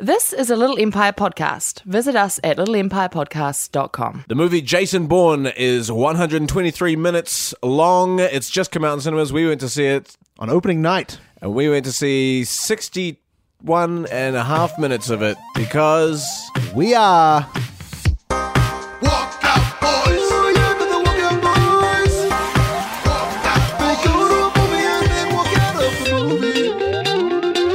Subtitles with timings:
[0.00, 1.82] This is a Little Empire podcast.
[1.82, 4.24] Visit us at littleempirepodcast.com.
[4.28, 8.18] The movie Jason Bourne is 123 minutes long.
[8.18, 9.30] It's just come out in cinemas.
[9.30, 11.18] We went to see it, on opening night.
[11.42, 16.26] and we went to see 61 and a half minutes of it because
[16.74, 17.46] We are.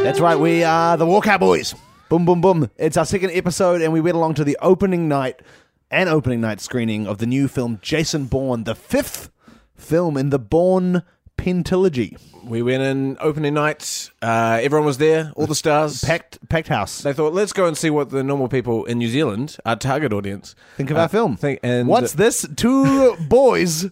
[0.04, 1.74] That's right, we are the Walkout Boys.
[2.10, 2.70] Boom, boom, boom.
[2.78, 5.42] It's our second episode, and we went along to the opening night
[5.90, 9.32] and opening night screening of the new film Jason Bourne, the fifth
[9.76, 11.02] film in the Bourne
[11.38, 12.18] Pentalogy.
[12.46, 14.12] we went in opening night.
[14.22, 16.04] Uh, everyone was there, all the stars.
[16.04, 17.02] Packed, packed house.
[17.02, 20.14] They thought, let's go and see what the normal people in New Zealand, our target
[20.14, 21.38] audience, Think of uh, our film.
[21.38, 22.48] Think, and What's this?
[22.56, 23.90] Two boys.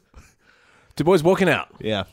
[0.95, 1.69] two boys walking out.
[1.79, 2.03] Yeah.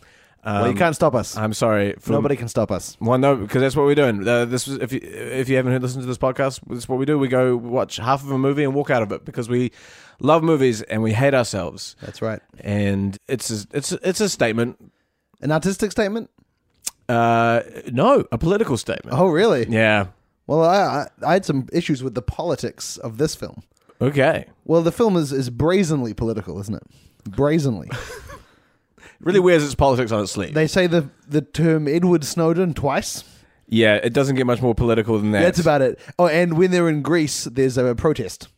[0.44, 1.36] Well, you can't stop us.
[1.36, 1.94] I'm sorry.
[1.98, 2.96] For, Nobody can stop us.
[3.00, 4.26] Well, no, because that's what we're doing.
[4.26, 6.98] Uh, this was if you if you haven't listened to this podcast, this is what
[6.98, 7.18] we do.
[7.18, 9.72] We go watch half of a movie and walk out of it because we
[10.20, 11.96] love movies and we hate ourselves.
[12.00, 12.40] That's right.
[12.60, 14.92] And it's a, it's a, it's a statement.
[15.42, 16.30] An artistic statement?
[17.08, 19.18] Uh, no, a political statement.
[19.18, 19.66] Oh, really?
[19.68, 20.06] Yeah.
[20.46, 23.62] Well, I, I I had some issues with the politics of this film.
[24.00, 24.46] Okay.
[24.64, 26.82] Well, the film is, is brazenly political, isn't it?
[27.30, 27.90] Brazenly.
[29.20, 30.54] Really wears its politics on its sleeve.
[30.54, 33.22] they say the the term Edward Snowden twice.
[33.68, 35.40] yeah, it doesn't get much more political than that.
[35.42, 35.98] That's about it.
[36.18, 38.48] Oh, and when they're in Greece, there's a protest.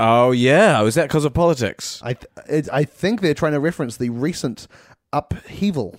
[0.00, 2.00] Oh yeah, was that because of politics?
[2.04, 4.66] I th- it, I think they're trying to reference the recent
[5.12, 5.96] upheaval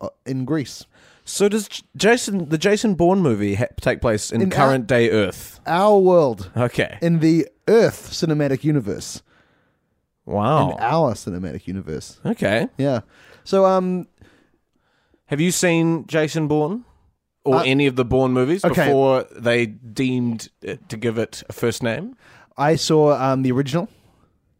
[0.00, 0.86] uh, in Greece.
[1.24, 5.10] So does J- Jason the Jason Bourne movie ha- take place in, In current day
[5.10, 5.60] Earth?
[5.66, 6.98] Our world Okay.
[7.02, 9.22] in the Earth cinematic universe.
[10.26, 10.72] Wow.
[10.72, 12.20] In our cinematic universe.
[12.26, 12.68] Okay.
[12.78, 13.00] Yeah.
[13.44, 14.06] So um
[15.26, 16.84] Have you seen Jason Bourne
[17.44, 18.86] or Uh, any of the Bourne movies okay.
[18.86, 22.16] before they deemed it to give it a first name?
[22.58, 23.88] I saw um, the original,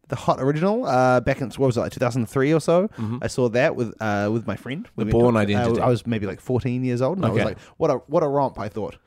[0.07, 2.89] the hot original, uh, back in what was it, like 2003 or so.
[3.21, 4.87] I saw that with uh, with my friend.
[4.95, 5.81] Went Bourne to- Identity.
[5.81, 7.45] Uh, I was maybe like 14 years old, and I was Okay.
[7.49, 8.97] like, "What a what a romp!" I thought.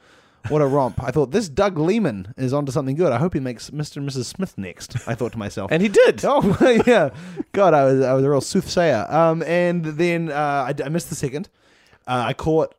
[0.48, 1.02] What a romp!
[1.02, 3.12] I thought this Doug Liman is onto something good.
[3.12, 3.98] I hope he makes Mr.
[3.98, 4.24] and Mrs.
[4.24, 4.96] Smith next.
[5.06, 6.22] I thought to myself, And he did.
[6.24, 7.10] Oh yeah,
[7.52, 9.06] God, I was I was a real soothsayer.
[9.10, 10.34] Um, and then uh,
[10.68, 11.48] I, I missed the second.
[12.06, 12.74] Uh, I caught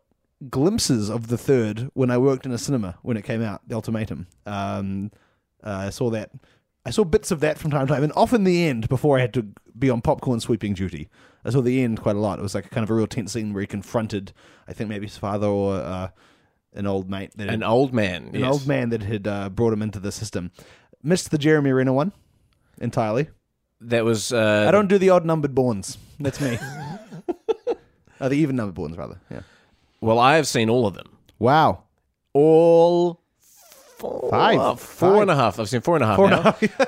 [0.49, 3.61] glimpses of the third when I worked in a cinema when it came out.
[3.67, 4.27] The Ultimatum.
[4.45, 5.11] Um,
[5.63, 6.31] uh, I saw that.
[6.85, 9.21] I saw bits of that from time to time, and often the end before I
[9.21, 9.45] had to
[9.77, 11.09] be on popcorn sweeping duty.
[11.45, 12.39] I saw the end quite a lot.
[12.39, 14.31] It was like kind of a real tense scene where he confronted,
[14.67, 16.09] I think maybe his father or uh,
[16.73, 18.27] an old mate that An had, old man.
[18.33, 18.51] an yes.
[18.51, 20.51] old man that had uh, brought him into the system.
[21.03, 22.11] Missed the Jeremy Renner one
[22.79, 23.27] entirely.
[23.81, 24.31] That was.
[24.31, 25.97] Uh, I don't do the odd numbered Bournes.
[26.19, 26.59] That's me.
[28.19, 29.19] oh, the even numbered Bournes, rather.
[29.29, 29.41] Yeah.
[30.01, 31.09] Well, I have seen all of them.
[31.39, 31.83] Wow.
[32.33, 33.19] All.
[33.97, 34.79] Four, Five.
[34.79, 35.21] four Five.
[35.21, 35.59] and a half.
[35.59, 36.37] I've seen four and a half Four now.
[36.37, 36.85] and a half, uh,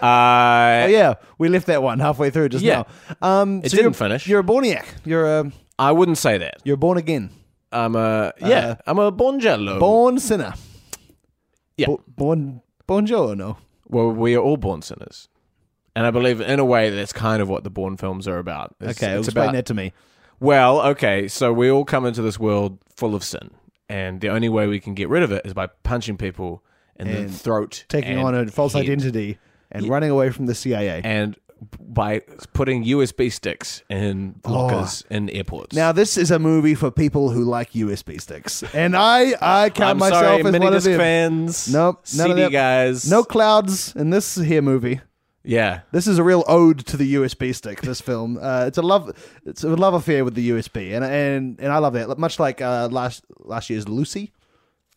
[0.86, 2.86] Oh, yeah, we left that one halfway through just Yeah.
[3.22, 3.42] now.
[3.42, 4.28] Um, It so didn't you're, finish.
[4.28, 4.86] You're a Borniac.
[5.06, 6.56] You're a I wouldn't say that.
[6.64, 7.30] you're born again,
[7.74, 8.48] I'm a yeah.
[8.70, 9.80] Uh, I'm a Bonjello.
[9.80, 10.54] born sinner.
[11.78, 11.88] Yeah.
[11.88, 13.58] Bo- born buongiorno.
[13.88, 15.28] well, we are all born sinners,
[15.96, 18.76] and I believe in a way that's kind of what the Bourne films are about.
[18.80, 19.92] It's, Okay, it's explain about that to me.
[20.40, 23.50] Well, okay, so we all come into this world full of sin,
[23.90, 26.64] and the only way we can get rid of it is by punching people
[27.00, 29.38] in And the throat, Taking on a false head, identity
[29.72, 31.02] and running away from the CIA.
[31.04, 31.36] and
[31.80, 32.22] by
[32.54, 35.76] putting USB sticks in lockers in airports.
[35.76, 35.80] Oh.
[35.80, 39.92] now this is a movie for people who like USB sticks, and I I count
[39.92, 40.98] I'm myself sorry, as mini one of them.
[41.00, 41.68] fans.
[41.74, 42.52] Nope, none of CD that.
[42.52, 43.10] guys.
[43.10, 45.02] No clouds in this here movie.
[45.46, 47.82] Yeah, This is a real ode to the USB stick.
[47.82, 49.12] This film, uh, it's a love,
[49.46, 52.18] it's a love affair with the USB, and and and I love that.
[52.18, 54.32] Much like uh, last last year's Lucy,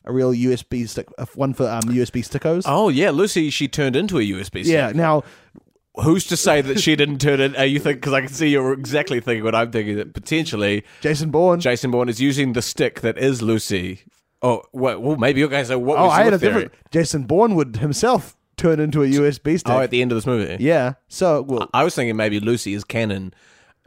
[0.04, 2.62] a real USB stick, uh, one for um, USB stickos.
[2.64, 3.50] Oh yeah, Lucy.
[3.50, 4.66] She turned into a USB stick.
[4.66, 4.92] yeah.
[4.94, 5.24] Now,
[6.02, 7.56] Who's to say that she didn't turn it?
[7.56, 7.98] Are you think?
[7.98, 9.96] Because I can see you're exactly thinking what I'm thinking.
[9.96, 11.60] That potentially Jason Bourne.
[11.60, 14.02] Jason Bourne is using the stick that is Lucy.
[14.43, 15.78] Oh, well, well maybe you guys are.
[15.78, 16.64] What oh, was I had a theory?
[16.64, 16.90] different.
[16.90, 19.72] Jason Bourne would himself turn into a USB stick.
[19.72, 20.62] Oh, at the end of this movie.
[20.62, 20.94] yeah.
[21.08, 23.32] So well, I was thinking maybe Lucy is canon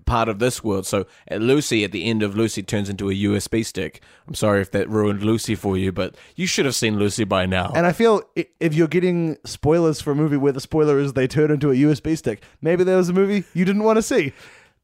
[0.06, 0.86] part of this world.
[0.86, 4.01] So at Lucy, at the end of Lucy, turns into a USB stick.
[4.28, 7.46] I'm sorry if that ruined Lucy for you, but you should have seen Lucy by
[7.46, 7.72] now.
[7.75, 11.28] And I feel if you're getting spoilers for a movie where the spoiler is they
[11.28, 14.34] turn into a USB stick, maybe there was a movie you didn't want to see.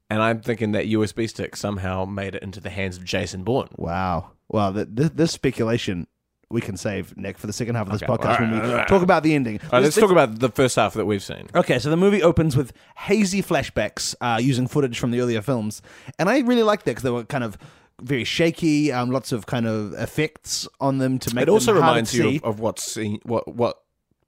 [0.08, 3.68] And I'm thinking that USB stick somehow made it into the hands of Jason Bourne.
[3.76, 4.30] Wow.
[4.52, 6.06] This, this speculation
[6.50, 8.12] we can save, Nick, for the second half of this Okay.
[8.12, 9.58] podcast when we talk about the ending.
[9.64, 11.48] All right, let's talk about the first half that we've seen.
[11.54, 15.82] Okay, so the movie opens with hazy flashbacks uh, using footage from the earlier films,
[16.18, 17.58] and I really liked that because they were kind of
[18.02, 22.12] very shaky, um, lots of kind of effects on them to make It also reminds
[22.12, 23.80] to you of, of what's seen, what what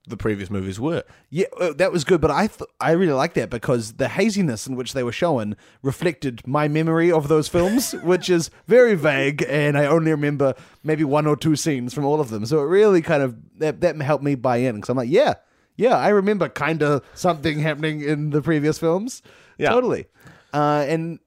[0.09, 1.05] the previous movies were.
[1.31, 4.67] Yeah, uh, that was good, but I th- I really like that because the haziness
[4.67, 9.45] in which they were shown reflected my memory of those films, which is very vague,
[9.49, 12.45] and I only remember maybe one or two scenes from all of them.
[12.47, 15.35] So it really kind of that that helped me buy in because I'm like, yeah,
[15.77, 19.23] yeah, I remember kind of something happening in the previous films,
[19.59, 19.71] Yeah.
[19.71, 20.07] totally.
[20.53, 21.19] Uh, and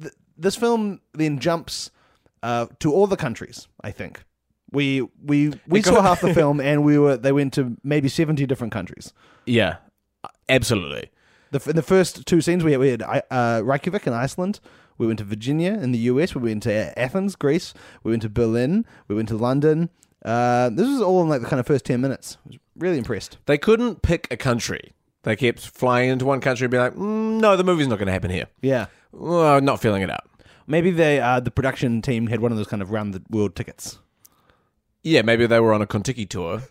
[0.00, 1.90] th- this film then jumps
[2.42, 3.66] uh, to all the countries.
[3.82, 4.22] I think
[4.70, 8.46] we we we saw half the film, and we were they went to maybe seventy
[8.46, 9.12] different countries.
[9.46, 9.76] Yeah,
[10.48, 11.10] absolutely.
[11.50, 14.60] The, in the first two scenes, we had, we had uh, Reykjavik in Iceland.
[14.98, 16.34] We went to Virginia in the US.
[16.34, 17.72] We went to Athens, Greece.
[18.02, 18.84] We went to Berlin.
[19.06, 19.88] We went to London.
[20.24, 22.36] Uh, this was all in like the kind of first 10 minutes.
[22.44, 23.38] I was really impressed.
[23.46, 24.92] They couldn't pick a country.
[25.22, 28.06] They kept flying into one country and be like, mm, "No, the movie's not going
[28.06, 28.86] to happen here." Yeah.
[29.12, 30.28] Well, not feeling it out.
[30.66, 33.56] Maybe they, uh, the production team had one of those kind of round the world
[33.56, 33.98] tickets.
[35.08, 36.62] Yeah, maybe they were on a Contiki tour.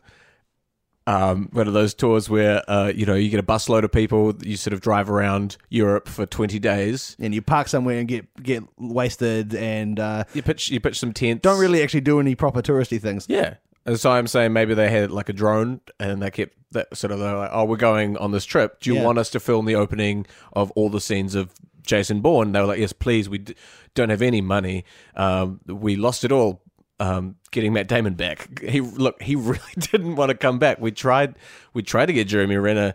[1.05, 4.33] Um, one of those tours where uh, you know you get a busload of people,
[4.43, 7.15] you sort of drive around Europe for twenty days.
[7.17, 11.13] And you park somewhere and get get wasted and uh, You pitch, you pitch some
[11.13, 11.41] tents.
[11.43, 13.25] don't really actually do any proper touristy things.
[13.29, 13.55] Yeah.
[13.85, 17.11] And so I'm saying maybe they had like a drone and they kept that sort
[17.13, 18.81] of, they're like, oh, we're going on this trip.
[18.81, 19.05] Do you Yeah.
[19.05, 21.53] want us to film the opening of all the scenes of
[21.83, 22.51] Jason Bourne?
[22.51, 23.29] They were like, yes, please.
[23.29, 23.55] We d-
[23.95, 24.83] don't have any money.
[25.15, 26.61] Um, we lost it all
[26.99, 28.59] um, getting Matt Damon back.
[28.61, 30.79] He look, he really didn't want to come back.
[30.79, 31.35] We tried,
[31.73, 32.93] we tried to get Jeremy Renner.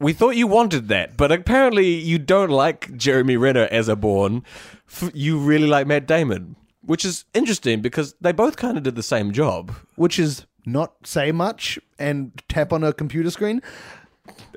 [0.00, 4.42] We thought you wanted that, but apparently you don't like Jeremy Renner as a Bourne.
[5.12, 9.02] You really like Matt Damon, which is interesting because they both kind of did the
[9.02, 9.74] same job.
[9.96, 13.60] Which is not say much and tap on a computer screen.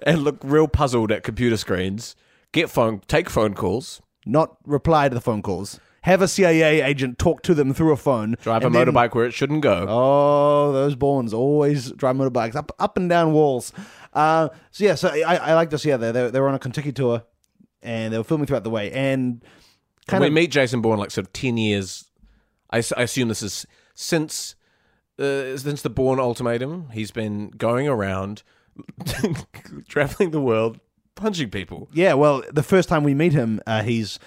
[0.06, 2.16] and look real puzzled at computer screens.
[2.52, 5.80] Get phone, take phone calls, not reply to the phone calls.
[6.04, 8.36] Have a CIA agent talk to them through a phone.
[8.42, 9.86] drive a then- motorbike where it shouldn't go.
[9.88, 13.72] Oh, those Bournes always drive motorbikes up up and down walls.
[14.14, 15.84] Uh, so yeah, so I, I like this.
[15.86, 17.24] Yeah, they they they were on a Kentucky tour,
[17.82, 19.44] and they were filming throughout the way, and
[20.08, 22.06] kind we of meet Jason Bourne like sort of ten years.
[22.70, 23.66] I assume this is
[23.96, 24.56] since
[25.20, 26.90] uh, since the Bourne ultimatum.
[26.92, 28.44] He's been going around,
[29.88, 30.80] traveling the world,
[31.16, 31.88] punching people.
[31.94, 32.14] yeah.
[32.14, 34.20] Well, the first time we meet him, uh, he's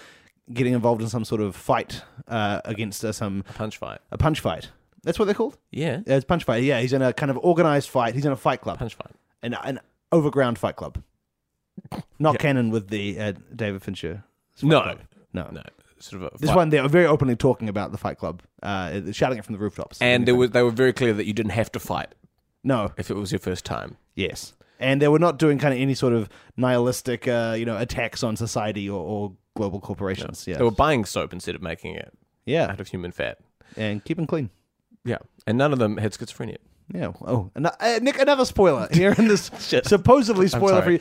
[0.52, 3.98] getting involved in some sort of fight uh, against uh, some Punch fight.
[4.12, 4.70] a punch fight.
[5.02, 5.56] That's what they're called.
[5.70, 6.62] Yeah, Yeah, it's punch fight.
[6.64, 8.14] Yeah, he's in a kind of organized fight.
[8.14, 9.12] He's in a fight club, punch fight.
[9.42, 9.80] an an
[10.12, 11.02] overground fight club.
[12.18, 14.24] Not canon with the uh, David Fincher.
[14.54, 14.98] Fight No, Club.
[15.32, 15.62] no, no,
[15.98, 16.56] sort of a This fight.
[16.56, 20.00] one, they're very openly talking about the Fight Club, uh, shouting it from the rooftops.
[20.00, 22.14] And there was, they were very clear that you didn't have to fight
[22.64, 23.96] no, if it was your first time.
[24.14, 27.76] yes, and they were not doing kind of any sort of nihilistic, uh, you know,
[27.76, 30.46] attacks on society or, or global corporations.
[30.46, 32.12] Yeah, They were buying soap instead of making it
[32.44, 33.38] yeah, out of human fat.
[33.76, 34.50] and keeping clean.
[35.04, 36.58] Yeah, and none of them had schizophrenia.
[36.94, 37.12] Yeah.
[37.26, 39.86] Oh, and, uh, Nick, another spoiler here in this Shit.
[39.86, 41.00] supposedly spoiler free.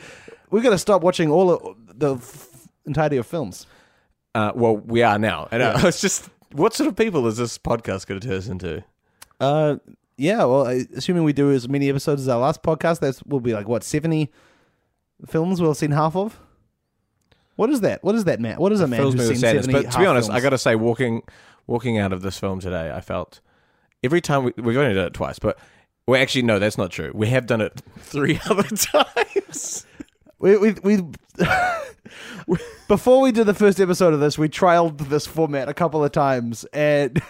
[0.50, 3.66] We're gonna stop watching all of the f- entirety of films.
[4.34, 7.56] Uh, well, we are now, and uh, it's just what sort of people is this
[7.58, 8.82] podcast going to turn us into?
[9.40, 9.76] Uh,
[10.16, 10.38] yeah.
[10.44, 13.54] Well, I- assuming we do as many episodes as our last podcast, that's will be
[13.54, 14.30] like what seventy
[15.26, 16.38] films we'll have seen half of.
[17.56, 18.04] What is that?
[18.04, 18.58] What is that, man?
[18.58, 19.66] What is a man Fills me with sadness.
[19.66, 21.22] But to be honest, I got to say, walking
[21.66, 23.40] walking out of this film today, I felt
[24.04, 25.58] every time we, we've only done it twice, but
[26.06, 27.10] well, actually, no, that's not true.
[27.14, 29.86] We have done it three other times.
[30.38, 31.04] We we, we
[32.88, 36.12] before we did the first episode of this, we trialed this format a couple of
[36.12, 37.20] times, and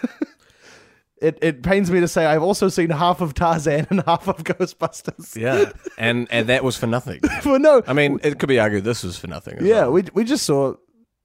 [1.21, 4.43] it it pains me to say I've also seen half of Tarzan and half of
[4.43, 5.35] Ghostbusters.
[5.35, 7.21] yeah, and and that was for nothing.
[7.45, 9.59] Well, no, I mean, it could be argued this was for nothing.
[9.59, 9.91] as yeah, well.
[9.93, 10.75] we we just saw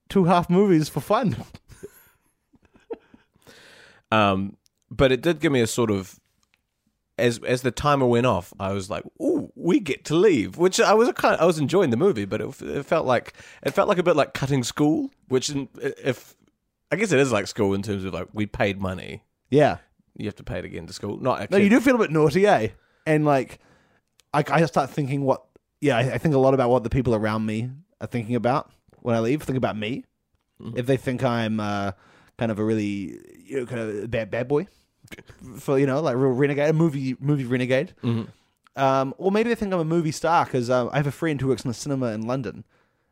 [0.09, 1.37] two half movies for fun.
[4.11, 4.59] Um,
[4.91, 6.21] but it did give me a sort of
[7.19, 10.81] as as the timer went off, I was like, "Ooh, we get to leave," which
[10.81, 11.41] I was kind.
[11.41, 14.17] I was enjoying the movie, but it, it felt like it felt like a bit
[14.17, 15.11] like cutting school.
[15.29, 16.35] Which, if
[16.91, 19.78] I guess it is like school in terms of like we paid money, Yeah,
[20.16, 21.18] you have to pay it again to school.
[21.18, 21.59] Not actually.
[21.59, 22.68] no, you do feel a bit naughty, eh?
[23.06, 23.59] And like,
[24.32, 25.44] I I start thinking what.
[25.80, 28.71] Yeah, I, I think a lot about what the people around me are thinking about
[29.00, 29.42] when I leave.
[29.42, 30.04] Think about me.
[30.76, 31.92] if they think I'm uh,
[32.38, 34.68] kind of a really you know kind of bad bad boy,
[35.59, 37.92] for you know like real renegade, a movie movie renegade,
[38.76, 41.40] um, or maybe they think I'm a movie star because um, I have a friend
[41.40, 42.64] who works in a cinema in London,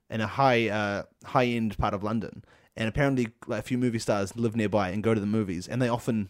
[0.09, 2.44] in a high uh, high end part of London,
[2.77, 5.81] and apparently like a few movie stars live nearby and go to the movies, and
[5.81, 6.29] they often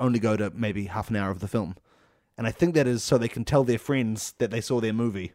[0.00, 1.76] only go to maybe half an hour of the film.
[2.36, 4.92] And I think that is so they can tell their friends that they saw their
[4.92, 5.32] movie,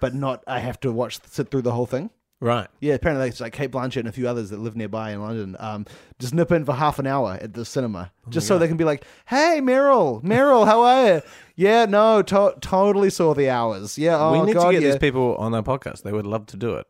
[0.00, 2.10] but not I have to watch sit through the whole thing.
[2.42, 2.68] Right.
[2.80, 5.56] Yeah, apparently it's like Cate Blanchett and a few others that live nearby in London.
[5.60, 5.84] Um,
[6.18, 8.84] just nip in for half an hour at the cinema, just so they can be
[8.84, 11.22] like, "Hey, Meryl, Meryl, how are you?
[11.54, 13.98] Yeah, no, to- totally saw the hours.
[13.98, 16.02] Yeah, oh we need god, to get yeah, these people on our podcast.
[16.02, 16.86] They would love to do it.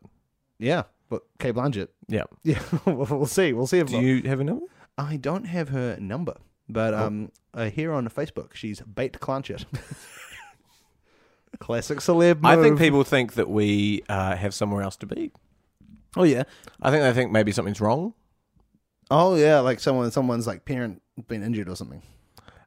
[0.57, 2.23] yeah." But Cate Blanchett, Yeah.
[2.43, 4.65] yeah, we'll see, we'll see if Do you have a number?
[4.97, 6.35] I don't have her number,
[6.69, 9.65] but um, uh, here on Facebook, she's Bait Clanchett.
[11.59, 12.39] Classic celeb.
[12.45, 15.31] I think people think that we uh, have somewhere else to be.
[16.15, 16.43] Oh yeah.
[16.81, 18.13] I think they think maybe something's wrong.
[19.11, 22.01] Oh yeah, like someone, someone's like parent been injured or something.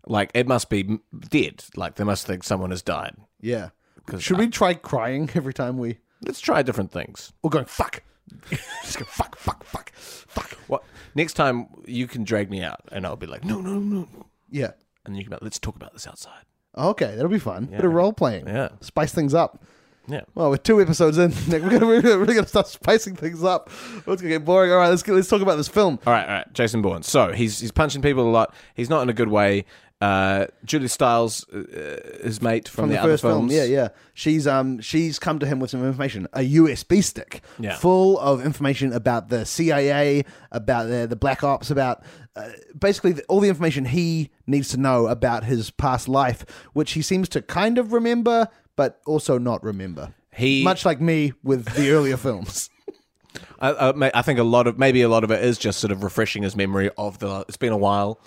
[0.06, 0.98] Like it must be
[1.30, 1.64] dead.
[1.76, 3.16] Like they must think someone has died.
[3.40, 3.70] Yeah.
[4.18, 5.98] Should I- we try crying every time we?
[6.20, 7.32] Let's try different things.
[7.42, 8.02] We're going fuck.
[8.83, 10.50] Just go fuck, fuck, fuck, fuck.
[10.66, 14.00] What next time you can drag me out and I'll be like, no, no, no,
[14.12, 14.26] no.
[14.50, 14.73] Yeah.
[15.04, 16.45] and you can be like, let's talk about this outside.
[16.76, 17.66] Okay, that'll be fun.
[17.66, 18.49] Bit of role playing.
[18.49, 18.71] Yeah.
[18.81, 19.62] Spice things up.
[20.07, 20.23] Yeah.
[20.35, 23.71] Well, with two episodes in, Nick, we're gonna we're gonna, gonna start spicing things up.
[23.97, 24.71] It's gonna get boring.
[24.71, 25.99] All right, let's get, let's talk about this film.
[26.07, 26.52] All right, all right.
[26.52, 27.02] Jason Bourne.
[27.02, 28.54] So he's he's punching people a lot.
[28.75, 29.64] He's not in a good way.
[30.04, 33.49] Uh, Julia Stiles, uh, his mate from, from the, other first film.
[33.49, 33.54] films.
[33.54, 33.88] Yeah, yeah.
[34.12, 37.76] She's um she's come to him with some information, a USB stick Yeah.
[37.76, 42.02] full of information about the CIA, about the the Black Ops, about
[42.37, 46.44] uh, basically the, all the information he needs to know about his past life,
[46.75, 50.12] which he seems to kind of remember, but also not remember.
[50.34, 52.68] He- much like me with the earlier films.
[53.61, 55.92] I, I, I think a lot of maybe a lot of it is just sort
[55.92, 57.44] of refreshing his memory of the.
[57.49, 58.20] It's been a while.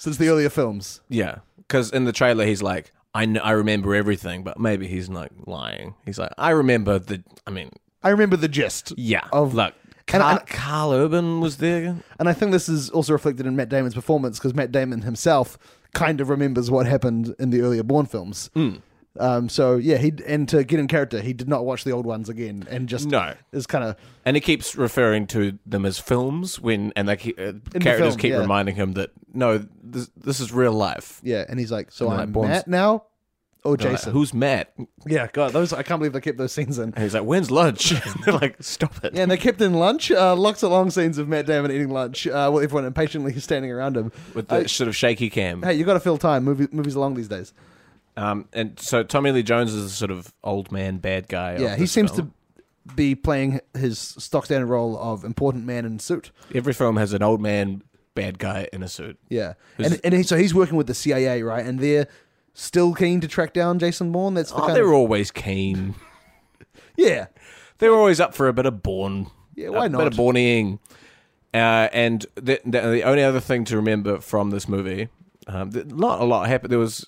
[0.00, 3.94] Since the earlier films, Yeah, because in the trailer he's like, I kn- I remember
[3.94, 5.94] everything, but maybe he's not lying.
[6.06, 7.22] He's like, I remember the.
[7.46, 7.70] I mean,
[8.02, 8.92] I remember the gist.
[8.96, 9.28] yeah.
[9.32, 9.74] Of- look,
[10.12, 11.96] And- Carl, and- Karl Urban was there.
[12.18, 15.58] And I think this is also reflected in Matt Damon's performance because Matt Damon himself
[15.92, 18.48] kind of remembers what happened in the earlier Bourne films.
[18.56, 18.80] Mm.
[19.18, 22.06] Um, so yeah, he and to get in character, he did not watch the old
[22.06, 23.34] ones again, and just No.
[23.52, 27.38] is kind of And he keeps referring to them as films when, and they keep,
[27.38, 28.38] uh, characters film, keep yeah.
[28.38, 31.20] reminding him that no, this, this is real life.
[31.24, 33.02] yeah, and he's like, so And like I'm Matt now,
[33.64, 34.12] or They're like, Jason?
[34.12, 34.72] Who's Matt?
[35.06, 36.94] yeah, God, those I can't believe they kept those scenes in.
[36.94, 37.90] And he's like, when's lunch?
[38.06, 39.12] And they're like, stop it.
[39.14, 40.12] Yeah, and they kept in lunch.
[40.12, 43.72] Uh, lots of long scenes of Matt Damon eating lunch, uh, with everyone impatiently standing
[43.72, 44.12] around him.
[44.34, 45.62] With the Uh, sort of shaky cam.
[45.64, 46.44] hey, you got to fill time.
[46.44, 47.52] Movie, movies are long these days.
[48.22, 51.56] Um, and so Tommy Lee Jones is a sort of old man bad guy.
[51.58, 52.32] Yeah, he seems film.
[52.86, 56.30] to be playing his stock standard role of important man in suit.
[56.54, 57.82] Every film has an old man
[58.14, 59.18] bad guy in a suit.
[59.28, 61.64] Yeah, Who's- and and he, so he's working with the CIA, right?
[61.64, 62.08] And they're
[62.52, 64.34] still keen to track down Jason Bourne.
[64.34, 65.94] That's the Oh, kind they're of, always keen.
[66.96, 67.26] yeah,
[67.78, 69.28] They're always up for a bit of Bourne.
[69.54, 69.98] Yeah, why a not?
[69.98, 70.78] bit of Bourneing.
[71.54, 75.08] Uh, and the, the, the only other thing to remember from this movie,
[75.46, 76.70] um, th- not a lot happened.
[76.70, 77.06] There was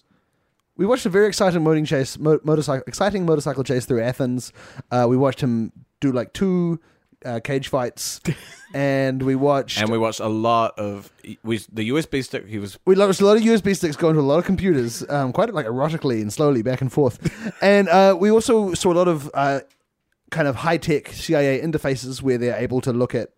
[0.76, 4.52] we watched a very exciting motoring chase, mo- motorcycle, exciting motorcycle chase through Athens.
[4.91, 6.81] Uh, we watched him do like two
[7.25, 8.21] uh, cage fights,
[8.75, 11.12] and we watched and we watched a lot of
[11.43, 12.47] we the USB stick.
[12.47, 15.09] He was we watched a lot of USB sticks go into a lot of computers,
[15.09, 17.21] um, quite like erotically and slowly back and forth.
[17.62, 19.61] and uh, we also saw a lot of uh,
[20.31, 23.31] kind of high tech CIA interfaces where they're able to look at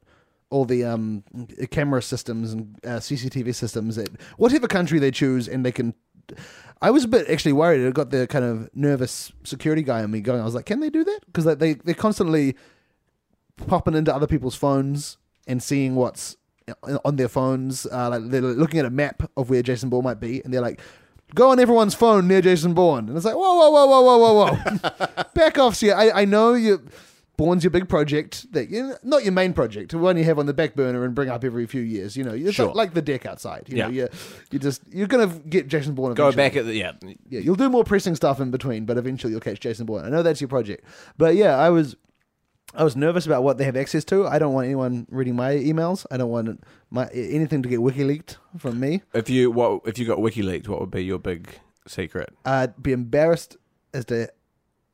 [0.51, 1.25] all the um,
[1.71, 5.95] camera systems and uh, CCTV systems at whatever country they choose, and they can.
[6.85, 7.87] I was a bit actually worried.
[7.87, 10.43] I got the kind of nervous security guy on me going.
[10.43, 11.21] I was like, can they do that?
[11.25, 12.57] Because they they're constantly
[13.67, 16.37] popping into other people's phones and seeing what's
[17.07, 17.87] on their phones.
[17.87, 20.61] Uh, like they're looking at a map of where Jason Bourne might be, and they're
[20.61, 20.79] like,
[21.35, 24.33] "Go on everyone's phone near Jason Bourne." And it's like, "Whoa, whoa, whoa, whoa, whoa,
[24.35, 25.25] whoa, whoa!
[25.35, 25.95] Back off, here.
[25.95, 26.87] I, I know you."
[27.37, 30.47] Bourne's your big project that you not your main project, the one you have on
[30.47, 32.17] the back burner and bring up every few years.
[32.17, 32.67] You know, it's Sure.
[32.67, 33.65] like, like the deck outside.
[33.69, 34.03] You know, Yeah.
[34.05, 34.09] you
[34.53, 36.15] you just you're gonna get Jason Bourne.
[36.15, 36.93] go back at the yeah.
[37.29, 40.05] Yeah, you'll do more pressing stuff in between, but eventually you'll catch Jason Bourne.
[40.05, 40.85] I know that's your project,
[41.19, 41.97] but yeah, I was,
[42.73, 44.27] I was nervous about what they have access to.
[44.27, 46.07] I don't want anyone reading my emails.
[46.13, 49.03] I don't want my anything to get wiki leaked from me.
[49.13, 51.49] If you what if you got WikiLeaks, what would be your big
[51.89, 52.31] secret?
[52.45, 53.57] I'd be embarrassed
[53.93, 54.29] as to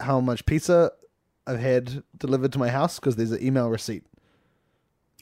[0.01, 0.93] how much pizza
[1.51, 4.05] I've had delivered to my house because there's an email receipt.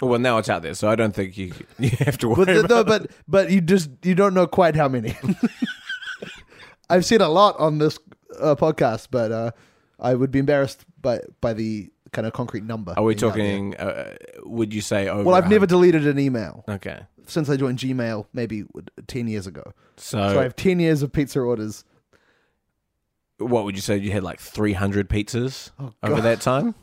[0.01, 2.57] Well, now it's out there, so I don't think you you have to worry But
[2.65, 5.17] about no, but but you just you don't know quite how many.
[6.91, 7.99] I've said a lot on this
[8.39, 9.51] uh, podcast, but uh,
[9.99, 12.95] I would be embarrassed by by the kind of concrete number.
[12.97, 13.57] Are we being out there.
[13.57, 13.77] talking?
[13.77, 15.25] Uh, would you say over?
[15.25, 18.65] Well, I've never deleted an email Okay, since I joined Gmail, maybe
[19.07, 19.63] ten years ago.
[19.97, 21.85] so, So I have ten years of pizza orders.
[23.39, 23.97] What would you say?
[23.97, 26.75] You had like three hundred pizzas Oh, over that time.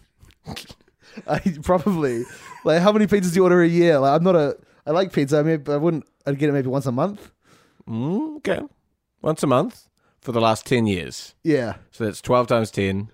[1.28, 2.24] I probably
[2.64, 4.00] like how many pizzas do you order a year?
[4.00, 4.58] Like I'm not a.
[4.86, 5.40] I like pizza.
[5.40, 6.06] I mean, I wouldn't.
[6.26, 7.32] I'd get it maybe once a month.
[7.88, 8.62] Mm, okay,
[9.22, 9.88] once a month
[10.22, 11.36] for the last ten years.
[11.44, 11.76] Yeah.
[11.92, 13.12] So that's twelve times ten.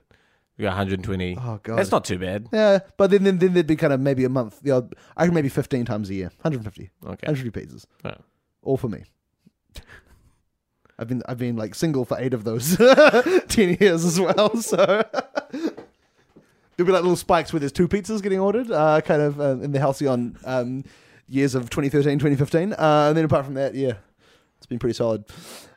[0.58, 1.38] We got one hundred and twenty.
[1.40, 1.78] Oh god.
[1.78, 2.48] That's not too bad.
[2.52, 4.60] Yeah, but then, then then there'd be kind of maybe a month.
[4.62, 7.28] The odd, I reckon maybe fifteen times a year, 150, Okay.
[7.28, 8.12] 150 pizzas, Oh.
[8.64, 9.04] all for me.
[11.02, 12.78] I've been I've been like single for eight of those
[13.48, 14.56] ten years as well.
[14.58, 14.76] So
[15.52, 15.74] there'll
[16.78, 19.72] be like little spikes where there's two pizzas getting ordered, uh, kind of uh, in
[19.72, 20.84] the halcyon um,
[21.28, 23.94] years of 2013, 2015, uh, and then apart from that, yeah,
[24.58, 25.26] it's been pretty solid.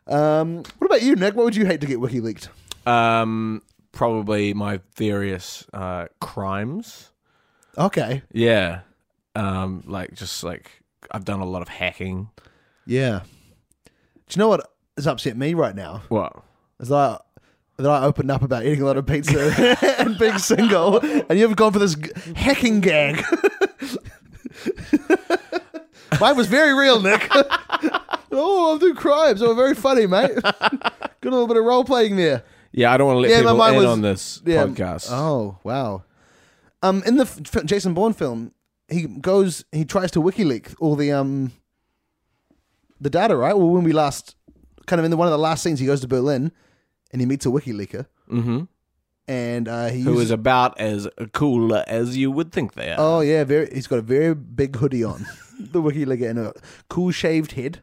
[0.06, 1.34] Um, what about you, Nick?
[1.34, 2.50] What would you hate to get wiki leaked?
[2.86, 3.62] Um,
[3.92, 7.10] probably my various uh, crimes.
[7.78, 8.80] Okay, Yeah.
[9.36, 10.70] Um, like just like
[11.10, 12.28] I've done a lot of hacking.
[12.86, 13.22] yeah.
[14.26, 16.02] Do you know what has upset me right now?
[16.08, 16.32] What?
[16.80, 17.22] Is that
[17.76, 21.56] that I opened up about eating a lot of pizza and being single, and you've
[21.56, 23.24] gone for this g- hacking gag.
[26.20, 27.28] Mine was very real, Nick.
[28.30, 29.42] oh, I'm doing crimes.
[29.42, 30.30] Oh, very funny, mate.
[30.42, 32.44] Got a little bit of role playing there.
[32.72, 34.64] Yeah, I don't want to let Yeah, my people mind in was- on this Yeah.
[34.66, 35.08] podcast.
[35.10, 36.04] Oh, wow.
[36.82, 38.52] Um, in the f- f- Jason Bourne film,
[38.88, 41.52] he goes, he tries to WikiLeak all the um,
[43.00, 43.56] the data, right?
[43.56, 44.36] Well, when we last,
[44.86, 46.52] kind of in the one of the last scenes, he goes to Berlin,
[47.12, 48.62] and he meets a WikiLeaker, mm-hmm.
[49.28, 52.96] and uh, he Who uses, is about as cool as you would think they are.
[52.98, 53.68] Oh yeah, very.
[53.72, 55.26] He's got a very big hoodie on,
[55.58, 56.52] the WikiLeaker, and a
[56.88, 57.80] cool shaved head.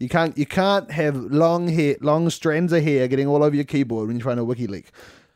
[0.00, 3.64] You can't you can't have long hair, long strands of hair getting all over your
[3.64, 4.86] keyboard when you're trying to WikiLeak.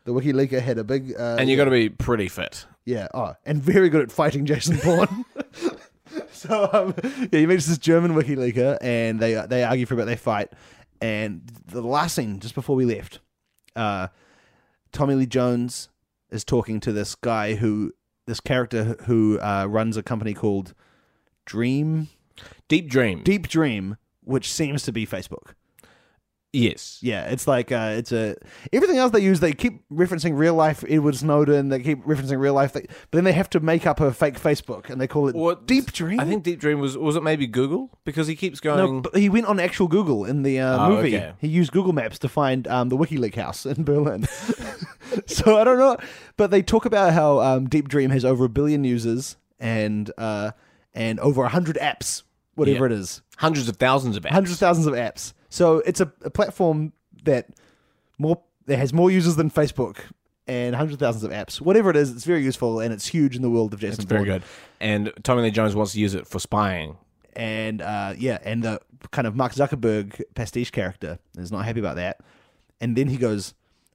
[0.05, 2.65] The WikiLeaker had a big, uh, and you got to be pretty fit.
[2.85, 5.25] yeah, oh, and very good at fighting Jason Bourne.
[6.31, 6.93] so um,
[7.31, 10.05] yeah, he meets this German WikiLeaker, and they they argue for a bit.
[10.05, 10.51] They fight,
[11.01, 13.19] and the last scene just before we left,
[13.75, 14.07] uh,
[14.91, 15.89] Tommy Lee Jones
[16.29, 17.93] is talking to this guy who
[18.27, 20.73] this character who uh, runs a company called
[21.45, 22.09] Dream
[22.67, 23.23] Deep dream.
[23.23, 25.53] Deep Dream, which seems to be Facebook.
[26.51, 26.97] Yes.
[27.03, 28.35] Yeah, it's like uh, it's a
[28.73, 29.39] everything else they use.
[29.39, 31.69] They keep referencing real life Edward Snowden.
[31.69, 34.89] They keep referencing real life, but then they have to make up a fake Facebook
[34.89, 36.19] and they call it Deep Dream.
[36.19, 38.77] I think Deep Dream was was it maybe Google because he keeps going.
[38.95, 41.15] no, but he went on actual Google in the uh, Oh, movie.
[41.15, 41.33] okay.
[41.39, 44.27] He used Google Maps to find um, the WikiLeaks house in Berlin.
[45.27, 45.97] so I don't know,
[46.35, 50.51] but they talk about how um, Deep Dream has over a billion users and uh,
[50.95, 52.23] and over a hundred apps,
[52.55, 52.95] whatever Yeah.
[52.95, 53.21] it is.
[53.37, 54.31] hundreds of thousands of apps.
[54.31, 55.33] hundreds of thousands of apps.
[55.49, 57.47] So it's a, a platform that
[58.17, 59.97] more that has more users than Facebook
[60.47, 61.59] and hundreds of thousands of apps.
[61.59, 64.05] Whatever it is, it's very useful and it's huge in the world of Jason It's
[64.05, 64.39] very Bourne.
[64.39, 64.43] good.
[64.79, 66.97] And Tommy Lee Jones wants to use it for spying.
[67.33, 68.79] And uh, yeah, and the
[69.11, 72.19] kind of Mark Zuckerberg pastiche character is not happy about that.
[72.81, 73.53] And then he goes,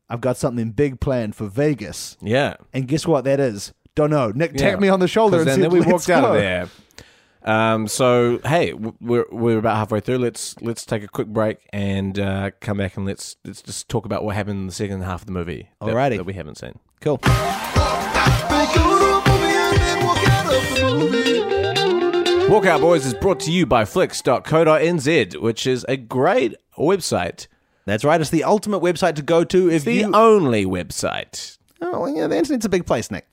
[0.08, 2.56] "I've got something big planned for Vegas." Yeah.
[2.72, 3.72] And guess what that is?
[3.94, 4.32] Don't know.
[4.34, 4.70] Nick Yeah.
[4.70, 6.68] tapped me on the shoulder and then, said, then we "Let's walked out of there.
[7.44, 10.18] Um, so hey, we're we're about halfway through.
[10.18, 14.06] Let's let's take a quick break and uh, come back and let's let's just talk
[14.06, 15.68] about what happened in the second half of the movie.
[15.80, 16.16] that- Alrighty.
[16.16, 16.78] that we haven't seen.
[17.00, 17.18] Cool.
[22.48, 27.46] Walkout Boys is brought to you by Flicks.co.nz, which is a great website.
[27.84, 28.20] That's right.
[28.20, 30.14] It's the ultimate website to go to if The you.
[30.14, 31.58] only website.
[31.82, 33.26] Oh, yeah, the internet's a big place, Nick.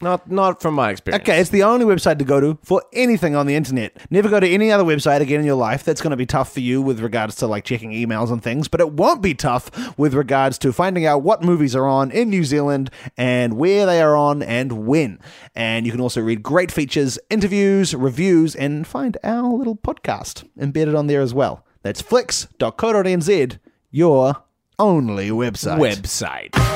[0.00, 1.22] Not not from my experience.
[1.22, 3.96] Okay, it's the only website to go to for anything on the internet.
[4.10, 5.84] Never go to any other website again in your life.
[5.84, 8.68] That's going to be tough for you with regards to like checking emails and things,
[8.68, 12.28] but it won't be tough with regards to finding out what movies are on in
[12.28, 15.18] New Zealand and where they are on and when.
[15.54, 20.94] And you can also read great features, interviews, reviews, and find our little podcast embedded
[20.94, 21.64] on there as well.
[21.82, 23.58] That's flicks.co.nz,
[23.90, 24.42] your
[24.78, 25.78] only website.
[25.78, 26.75] Website.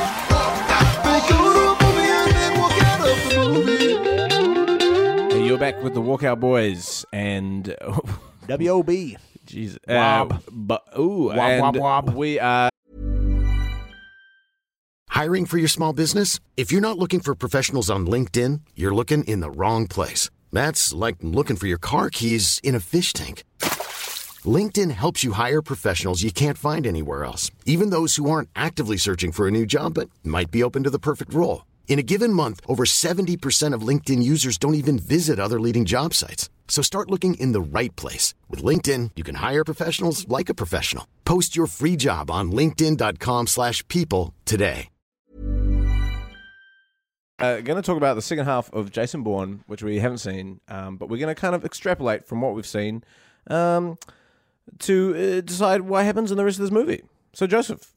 [5.61, 7.77] Back with the Walkout Boys and
[8.47, 9.19] W-O-B.
[9.47, 10.33] jeez, Wob.
[10.33, 12.15] uh, but ooh, Wob, and wob, wob.
[12.15, 12.71] we are
[15.11, 16.41] Hiring for your small business?
[16.57, 20.31] If you're not looking for professionals on LinkedIn, you're looking in the wrong place.
[20.51, 23.45] That's like looking for your car keys in a fish tank.
[24.47, 28.97] LinkedIn helps you hire professionals you can't find anywhere else, even those who aren't actively
[28.97, 31.67] searching for a new job but might be open to the perfect role.
[31.91, 36.15] In a given month, over 70% of LinkedIn users don't even visit other leading job
[36.15, 36.49] sites.
[36.69, 38.33] So start looking in the right place.
[38.49, 41.09] With LinkedIn, you can hire professionals like a professional.
[41.25, 44.89] Post your free job on linkedin.com slash people today.
[47.41, 50.61] uh, going to talk about the second half of Jason Bourne, which we haven't seen,
[50.69, 53.03] um, but we're going to kind of extrapolate from what we've seen
[53.49, 53.99] um,
[54.79, 57.03] to uh, decide what happens in the rest of this movie.
[57.33, 57.95] So, Joseph,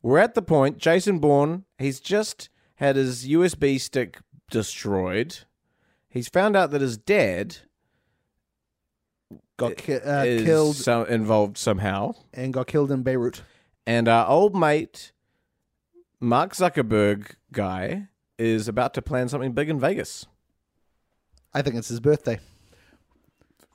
[0.00, 0.78] we're at the point.
[0.78, 4.18] Jason Bourne, he's just had his USB stick
[4.50, 5.38] destroyed.
[6.08, 7.56] He's found out that his dad
[9.56, 12.14] Got ki- uh, is killed so- involved somehow.
[12.32, 13.42] and got killed in Beirut.
[13.86, 15.12] And our old mate,
[16.20, 18.08] Mark Zuckerberg guy,
[18.38, 20.26] is about to plan something big in Vegas.
[21.52, 22.40] I think it's his birthday.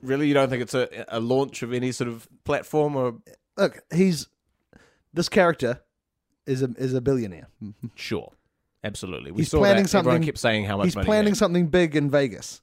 [0.01, 3.15] Really, you don't think it's a, a launch of any sort of platform or?
[3.57, 4.27] Look, he's
[5.13, 5.81] this character
[6.45, 7.47] is a is a billionaire.
[7.95, 8.31] Sure,
[8.83, 9.31] absolutely.
[9.31, 9.95] We He's saw planning that.
[9.95, 11.05] Everyone something- kept saying how much He's money.
[11.05, 12.61] planning something big in Vegas.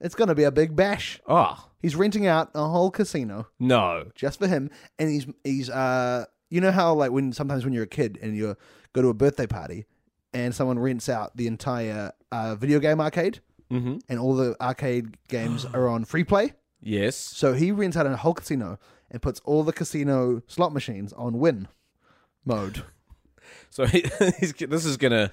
[0.00, 1.20] It's going to be a big bash.
[1.26, 4.06] Oh He's renting out a whole casino no!
[4.14, 7.82] just for him, and he's he's uh you know how like when sometimes when you're
[7.84, 8.56] a kid and you
[8.94, 9.84] go to a birthday party
[10.32, 13.40] and someone rents out the entire uh, video game arcade
[13.72, 13.96] Mm-hmm.
[14.10, 16.52] and all the arcade games are on free play.
[16.82, 17.16] Yes.
[17.16, 18.78] So he rents out a whole casino
[19.10, 21.66] and puts all the casino slot machines on win
[22.44, 22.82] mode.
[23.70, 24.04] So he,
[24.40, 25.30] he's, this is gonna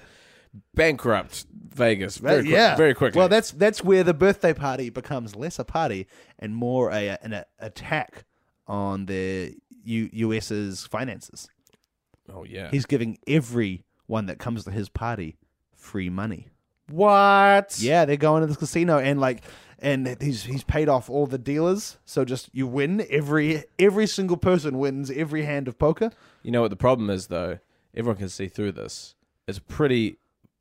[0.74, 3.18] bankrupt Vegas very quick, yeah, very quickly.
[3.18, 6.06] Well, that's that's where the birthday party becomes less a party
[6.38, 8.24] and more a an a, attack
[8.66, 11.48] on the U, US's finances.
[12.32, 12.70] oh yeah.
[12.70, 15.36] He's giving everyone that comes to his party
[15.74, 16.48] free money.
[16.88, 17.76] what?
[17.80, 19.42] Yeah, they're going to the casino and like
[19.82, 21.98] and he's he's paid off all the dealers.
[22.04, 26.12] So just you win every every single person wins every hand of poker.
[26.42, 27.58] You know what the problem is, though?
[27.94, 29.14] Everyone can see through this.
[29.46, 30.16] It's pretty,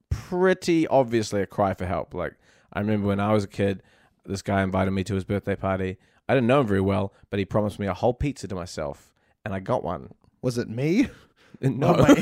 [0.10, 2.13] pretty obviously a cry for help.
[2.13, 2.34] Like,
[2.74, 3.82] I remember when I was a kid,
[4.26, 5.98] this guy invited me to his birthday party.
[6.28, 9.13] I didn't know him very well, but he promised me a whole pizza to myself,
[9.46, 10.13] and I got one.
[10.41, 11.10] Was it me?
[11.63, 11.96] No.
[11.96, 12.06] Oh,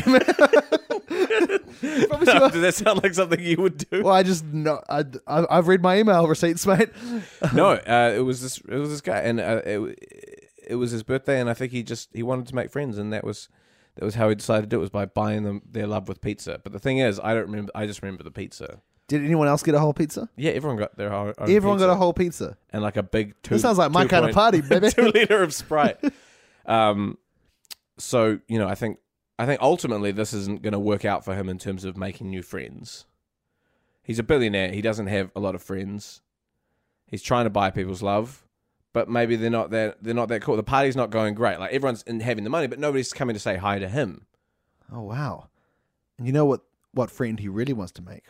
[2.10, 4.04] Promise Does that sound like something you would do?
[4.04, 6.90] well, I just know I, I I've read my email receipts, mate.
[7.54, 8.58] no, uh, it was this.
[8.58, 10.00] It was this guy, and uh, it,
[10.68, 13.14] it was his birthday, and I think he just he wanted to make friends, and
[13.14, 13.48] that was
[14.00, 16.22] that was how he decided to do it was by buying them their love with
[16.22, 16.62] pizza.
[16.64, 17.70] But the thing is, I don't remember.
[17.76, 18.82] I just remember the pizza.
[19.10, 20.30] Did anyone else get a whole pizza?
[20.38, 21.34] Yeah, everyone got their own.
[21.38, 21.88] own Everyone pizza.
[21.88, 22.58] got a whole pizza.
[22.72, 23.56] and like a big two.
[23.56, 24.90] This sounds like my two kind of party, baby.
[24.96, 25.98] two liter of Sprite.
[26.66, 27.18] um,
[27.98, 29.00] so you know, I think
[29.38, 32.30] I think ultimately this isn't going to work out for him in terms of making
[32.30, 33.06] new friends.
[34.02, 34.72] He's a billionaire.
[34.72, 36.22] He doesn't have a lot of friends.
[37.08, 38.46] He's trying to buy people's love,
[38.94, 40.56] but maybe they're not that they're not that cool.
[40.56, 41.60] The party's not going great.
[41.60, 44.26] Like everyone's in having the money, but nobody's coming to say hi to him.
[44.92, 45.50] Oh wow!
[46.18, 46.62] And you know what?
[46.94, 48.24] What friend he really wants to make?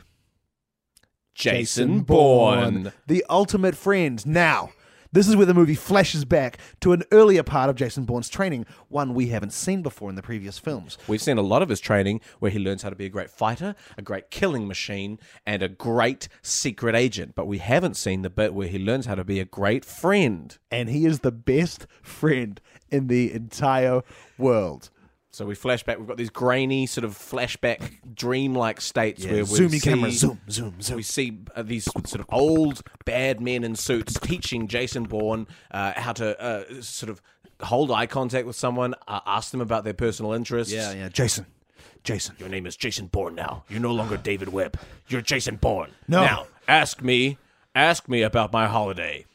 [1.34, 2.92] Jason, Bourne.
[3.08, 4.26] the ultimate friend.
[4.28, 4.72] Now,
[5.12, 8.66] this is where the movie flashes back to an earlier part of Jason Bourne's training,
[8.90, 10.98] one we haven't seen before in the previous films.
[11.08, 13.30] We've seen a lot of his training where he learns how to be a great
[13.30, 17.34] fighter, a great killing machine, and a great secret agent.
[17.36, 20.56] But we haven't seen the bit where he learns how to be a great friend.
[20.70, 24.04] And he is the best friend in the entire
[24.38, 24.90] world.
[25.32, 25.98] So we flashback.
[26.00, 30.42] We've got these grainy, sort of flashback, dreamlike states where we zoomy see, camera, zoom,
[30.50, 30.98] zoom, zoom.
[30.98, 35.94] We see uh, these sort of old bad men in suits teaching Jason Bourne uh,
[35.96, 37.22] how to uh, sort of
[37.62, 40.74] hold eye contact with someone, uh, ask them about their personal interests.
[40.74, 41.10] Yeah, yeah.
[41.10, 41.46] Jason,
[42.04, 42.36] Jason.
[42.40, 43.64] Your name is Jason Bourne now.
[43.70, 44.80] You're no longer David Webb.
[45.08, 45.92] You're Jason Bourne.
[46.08, 46.22] No.
[46.22, 47.38] Now, ask me,
[47.76, 49.26] ask me about my holiday.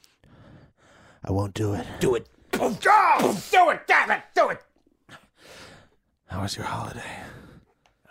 [1.24, 1.86] I won't do it.
[2.00, 2.28] Do it.
[2.50, 3.86] Do it.
[3.86, 4.22] Damn it.
[4.34, 4.60] Do it.
[6.34, 7.20] How was your holiday?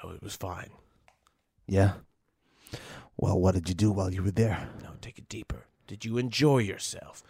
[0.02, 0.70] Oh, it was fine.
[1.68, 1.96] Yeah.
[3.18, 4.70] Well, what did you do while you were there?
[4.82, 5.66] No, take it deeper.
[5.88, 7.22] Did you enjoy yourself?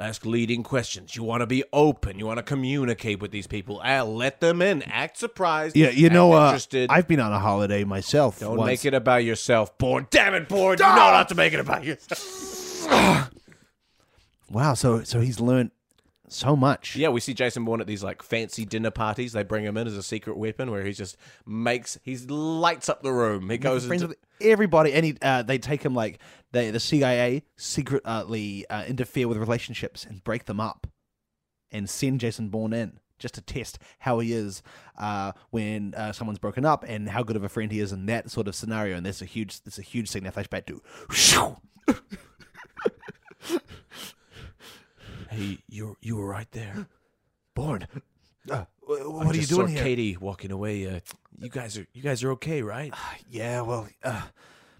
[0.00, 1.14] Ask leading questions.
[1.14, 2.18] You want to be open.
[2.18, 3.82] You want to communicate with these people.
[3.84, 4.82] Uh, let them in.
[4.84, 5.76] Act surprised.
[5.76, 6.88] Yeah, you act know, uh, interested.
[6.90, 8.40] I've been on a holiday myself.
[8.40, 8.66] Don't once.
[8.66, 10.06] make it about yourself, Bourne.
[10.08, 10.78] Damn it, Bourne.
[10.78, 13.30] You know not to make it about yourself.
[14.50, 15.72] Wow, so so he's learned
[16.32, 16.96] so much.
[16.96, 19.32] Yeah, we see Jason Bourne at these like fancy dinner parties.
[19.32, 23.02] They bring him in as a secret weapon, where he just makes he lights up
[23.02, 23.50] the room.
[23.50, 26.18] He goes friends into, with everybody, and he, uh, they take him like
[26.52, 30.86] they, the CIA secretly uh, interfere with relationships and break them up,
[31.70, 34.62] and send Jason Bourne in just to test how he is
[34.96, 38.06] uh, when uh, someone's broken up and how good of a friend he is in
[38.06, 38.96] that sort of scenario.
[38.96, 40.80] And there's a huge, there's a huge scene that flashback to.
[45.28, 46.86] Hey, you you were right there.
[47.54, 47.86] Born.
[48.50, 49.82] uh, wh- I what are you just doing saw here?
[49.82, 50.86] Katie walking away.
[50.86, 51.00] Uh,
[51.38, 52.92] you guys are you guys are okay, right?
[53.28, 54.22] Yeah, well, uh,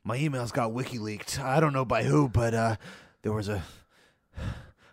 [0.05, 1.39] my emails got wiki leaked.
[1.41, 2.77] I don't know by who, but uh,
[3.23, 3.63] there was a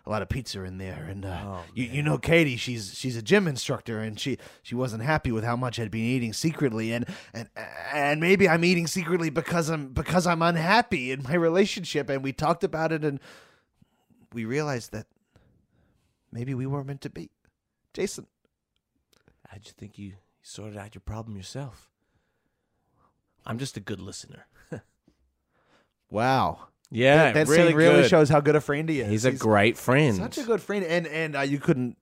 [0.04, 3.16] a lot of pizza in there, and uh, Oh, you, you know Katie, she's she's
[3.16, 6.92] a gym instructor, and she she wasn't happy with how much I'd been eating secretly,
[6.92, 7.48] and and
[7.92, 12.32] and maybe I'm eating secretly because I'm because I'm unhappy in my relationship, and we
[12.32, 13.18] talked about it, and
[14.32, 15.06] we realized that
[16.32, 17.30] maybe we weren't meant to be.
[17.94, 18.26] Jason,
[19.52, 21.88] I just think you sorted out your problem yourself.
[23.44, 24.46] I'm just a good listener.
[26.10, 28.10] wow, Yeah, that, that really scene really good.
[28.10, 29.08] shows how good a friend he is.
[29.10, 30.16] He's a great friend.
[30.16, 31.96] Such a good friend, and and uh, you couldn't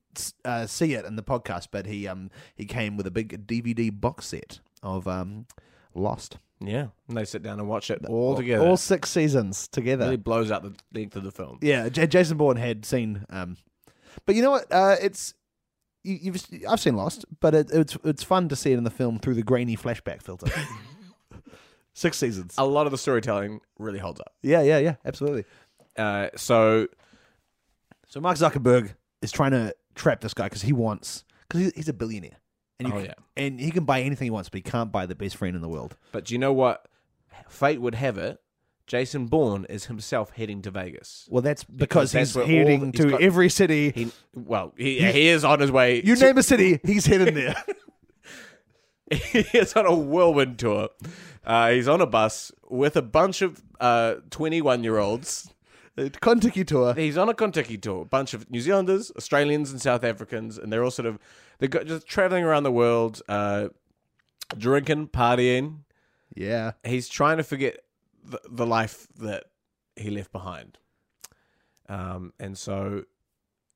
[0.45, 3.91] uh, see it in the podcast, but he um he came with a big DVD
[3.99, 5.47] box set of um
[5.97, 8.67] Lost Yeah, and they sit down and watch it all together.
[8.67, 10.05] all six seasons together.
[10.07, 11.59] really blows out the length of the film.
[11.63, 13.57] Yeah, J- Jason Bourne had seen um,
[14.27, 14.71] but you know what?
[14.73, 15.35] Uh, it's
[16.03, 18.91] you, you've I've seen Lost, but it, it's it's fun to see it in the
[18.91, 20.47] film through the grainy flashback filter.
[21.95, 22.55] six seasons.
[22.59, 24.35] A lot of the storytelling really holds up.
[24.43, 25.45] Yeah, yeah, yeah, absolutely.
[25.97, 26.89] Uh, so
[28.09, 31.93] So Mark Zuckerberg is trying to trap this guy because he wants because he's a
[31.93, 32.39] billionaire,
[32.79, 33.15] and you Oh, can, yeah.
[33.37, 35.63] and he can buy anything he wants, but he can't buy the best friend in
[35.63, 35.97] the world.
[36.13, 36.87] But do you know what?
[37.49, 38.41] Fate would have it.
[38.87, 41.27] Jason Bourne is himself heading to Vegas.
[41.31, 43.91] Well, that's because, that's he's heading he's to got- every city.
[43.95, 46.03] He well, he, he is on his way.
[46.05, 47.57] you to- name a city, he's heading there.
[49.11, 50.89] he is on a whirlwind tour.
[51.45, 55.51] Uh, he's on a bus with a bunch of uh, twenty-one-year-olds.
[55.97, 56.93] Contiki tour.
[56.95, 58.03] He's on a Kentucky tour.
[58.03, 61.19] A bunch of New Zealanders, Australians, and South Africans, and they're all sort of
[61.59, 63.69] they're just traveling around the world, uh,
[64.57, 65.81] drinking, partying.
[66.35, 66.73] Yeah.
[66.83, 67.77] he's trying to forget
[68.25, 69.45] the, the life that
[69.97, 70.79] he left behind.
[71.89, 73.05] Um, and so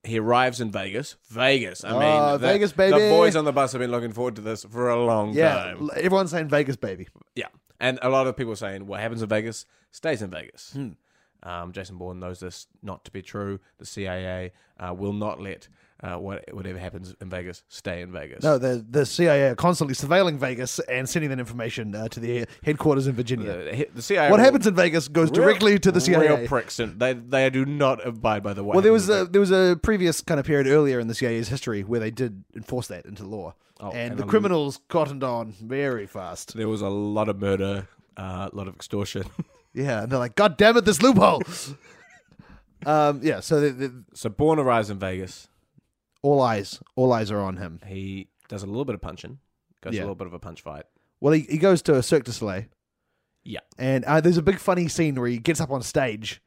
[0.03, 1.17] he arrives in Vegas.
[1.29, 1.85] Vegas.
[1.85, 2.93] I mean, Oh, the- Vegas, baby.
[2.99, 5.55] The boys on the bus have been looking forward to this for a long Yeah.
[5.55, 5.91] time.
[5.97, 7.09] Everyone's saying Vegas, baby.
[7.35, 7.49] Yeah.
[7.81, 10.73] And a lot of people are saying what happens in Vegas stays in Vegas.
[10.73, 10.91] Hmm.
[11.43, 13.61] Um, Jason Bourne knows this not to be true.
[13.79, 15.69] The CIA uh, will not let
[16.03, 18.45] uh, what, whatever happens in Vegas stay in Vegas.
[18.45, 22.47] No, the the CIA are constantly surveilling Vegas and sending that information uh, to the
[22.63, 23.53] headquarters in Virginia.
[23.53, 24.31] The, the CIA.
[24.31, 26.29] what happens in Vegas goes real- directly to the CIA.
[26.29, 26.79] Real pricks.
[26.79, 28.75] and They they do not abide by the way.
[28.75, 31.49] well, there was a there was a previous kind of period earlier in the CIA's
[31.49, 35.53] history where they did enforce that into law, Oh, and, and the criminals cottoned on
[35.61, 36.57] very fast.
[36.57, 39.25] there was a lot of murder, uh, a lot of extortion.
[39.75, 41.43] Yeah, and they're like, "God damn it, this loophole!"
[42.87, 45.48] um, yeah, so the, the, so Bourne arrives in Vegas.
[46.29, 47.81] All eyes, all eyes are on him.
[47.87, 49.39] He does a little bit of punching,
[49.83, 50.01] goes Yeah.
[50.01, 50.85] a little bit of a punch fight.
[51.21, 52.65] Well, he, he goes to a Cirque du Soleil,
[53.45, 53.61] Yeah.
[53.79, 56.41] and uh, there's a big funny scene where he gets up on stage,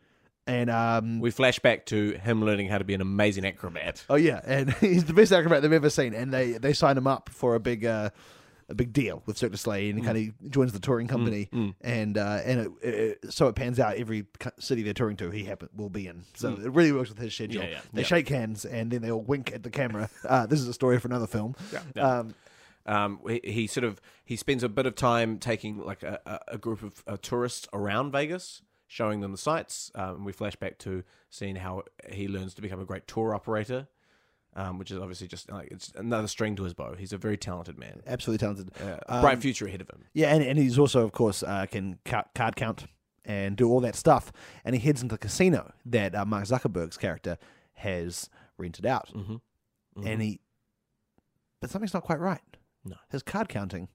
[0.48, 4.04] and um, We flash back to him learning how to be an amazing acrobat.
[4.10, 7.08] oh yeah, and he's the best acrobat they've ever seen, and they they sign him
[7.08, 7.86] up for a big.
[7.86, 8.10] Uh,
[8.72, 11.50] a big deal with Cirque du Soleil, and he kind of joins the touring company,
[11.82, 14.26] and uh, and it, it, so it pans out every
[14.60, 16.24] city they're touring to, he happen will be in.
[16.36, 17.64] So it really works with his schedule.
[17.64, 18.08] Yeah, yeah, they yeah.
[18.08, 20.10] shake hands, and then they all wink at the camera.
[20.28, 21.56] Uh, this is a story for another film.
[21.96, 22.20] yeah.
[22.20, 22.34] Um,
[22.84, 26.56] Um, he, he sort of he spends a bit of time taking like a, a,
[26.56, 29.92] a group of uh, tourists around Vegas, showing them the sights.
[29.94, 33.88] Um, we flash back to seeing how he learns to become a great tour operator,
[34.56, 36.96] um, which is obviously just like it's another string to his bow.
[36.98, 38.72] He's a very talented man, absolutely talented.
[38.82, 40.06] uh, a bright future ahead of him.
[40.14, 42.86] Yeah, and, and he's also, of course, uh, can ca- card count
[43.24, 44.32] and do all that stuff.
[44.66, 47.38] And he heads into the casino that uh, Mark Zuckerberg's character
[47.74, 49.10] has rented out.
[49.16, 50.08] Mm-hmm.
[50.08, 50.40] And he,
[51.60, 52.42] but something's not quite right.
[52.84, 52.96] No.
[53.12, 53.90] his card counting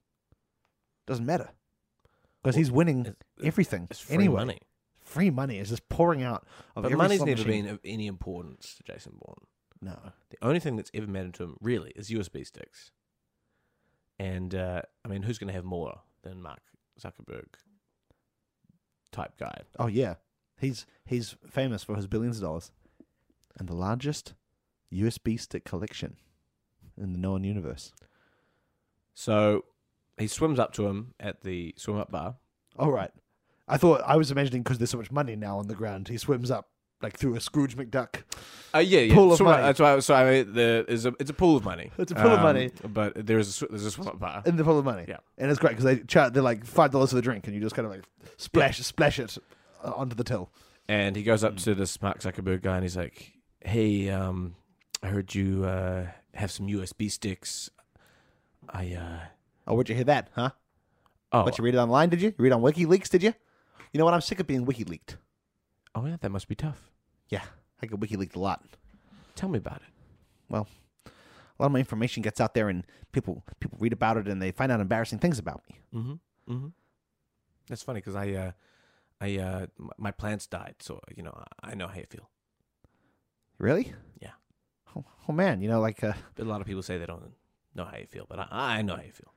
[1.05, 1.49] doesn't matter
[2.41, 4.37] because he's winning it's- everything It's free anyway.
[4.37, 4.59] money,
[5.01, 7.63] Free money is just pouring out of but money's never machine.
[7.65, 9.45] been of any importance to Jason Bourne.
[9.81, 9.97] No.
[10.29, 12.91] The only thing that's ever mattered to him really is USB sticks.
[14.19, 16.61] And uh, I mean, who's going to have more than Mark
[16.99, 17.45] Zuckerberg
[19.11, 19.61] type guy?
[19.77, 20.15] Oh yeah,
[20.59, 22.71] he's he's famous for his billions of dollars
[23.59, 24.33] and the largest
[24.91, 26.17] USB stick collection
[26.99, 27.93] in the known universe.
[29.13, 29.65] So
[30.17, 32.35] he swims up to him at the swim up bar.
[32.79, 33.11] Oh right,
[33.67, 36.17] I thought I was imagining because there's so much money now on the ground, he
[36.17, 36.69] swims up
[37.01, 38.23] like through a Scrooge McDuck.
[38.73, 39.13] Uh, yeah, yeah.
[39.15, 39.63] Pool of swim up- money.
[39.67, 39.99] That's why.
[39.99, 41.91] So I mean, the is a it's a pool of money.
[41.97, 42.71] It's a pool of Um, money.
[42.87, 44.43] but there's a there's a swim up bar.
[44.45, 45.05] in the pool of money.
[45.07, 45.17] Yeah.
[45.37, 46.33] and it's great because they chart.
[46.33, 48.03] They're like five dollars for the drink, and you just kind of like
[48.37, 49.37] splash splash it
[49.83, 50.49] uh, onto the till.
[50.89, 51.63] And he goes up Mm.
[51.65, 54.55] to this Mark Zuckerberg guy and he's like, "Hey, um,
[55.03, 57.69] I heard you uh, have some USB sticks.
[58.69, 59.19] I uh,
[59.67, 60.51] Oh, where'd you hear that, huh?
[61.33, 62.09] oh What you read it online?
[62.09, 62.29] Did you?
[62.29, 63.09] You read on WikiLeaks?
[63.09, 63.33] Did you?
[63.91, 64.13] You know what?
[64.13, 65.17] I'm sick of being WikiLeaked.
[65.97, 66.91] Oh yeah, that must be tough.
[67.29, 67.43] Yeah,
[67.81, 68.63] I get WikiLeaked a lot.
[69.35, 69.93] Tell me about it."
[70.49, 70.67] Well,
[71.05, 71.09] a
[71.59, 74.51] lot of my information gets out there, and people people read about it, and they
[74.51, 75.79] find out embarrassing things about me.
[75.99, 76.53] Mm-hmm.
[76.53, 76.67] Mm-hmm.
[77.67, 78.51] That's funny because I, uh,
[79.19, 79.65] I, uh,
[79.97, 82.29] my plants died, so you know I know how you feel.
[83.57, 83.93] Really?
[84.21, 84.31] Yeah.
[84.95, 87.33] Oh, oh man, you know, like uh, a lot of people say they don't
[87.75, 89.33] know how you feel, but I, I know how you feel.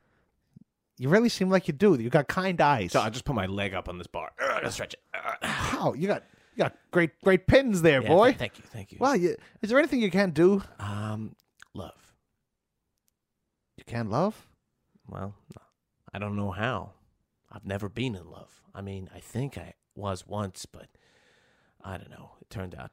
[0.98, 1.94] you really seem like you do.
[1.94, 2.92] You got kind eyes.
[2.92, 4.30] So I just put my leg up on this bar.
[4.38, 5.00] Ugh, I stretch it.
[5.14, 5.74] Ugh.
[5.74, 6.22] Wow, you got
[6.54, 8.26] you got great great pins there, Yeah, boy.
[8.28, 8.98] th- thank you, thank you.
[9.00, 10.62] Well, you, is there anything you can't do?
[10.78, 11.34] Um,
[11.74, 12.14] love.
[13.76, 14.46] You can't love?
[15.08, 15.34] Well,
[16.12, 16.92] I don't know how.
[17.50, 18.60] I've never been in love.
[18.74, 20.86] I mean, I think I was once, but
[21.82, 22.32] I don't know.
[22.40, 22.90] It turned out.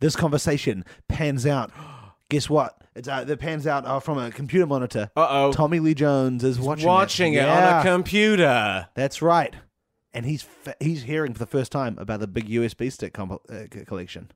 [0.00, 1.70] This conversation pans out.
[2.30, 2.80] Guess what?
[2.94, 5.10] It's uh, it pans out uh, from a computer monitor.
[5.16, 5.52] Uh oh.
[5.52, 8.88] Tommy Lee Jones is watching, Watching it, on a computer.
[8.94, 9.54] That's right,
[10.14, 13.42] and he's fa- he's hearing for the first time about the big USB stick comp-
[13.50, 14.30] uh, collection.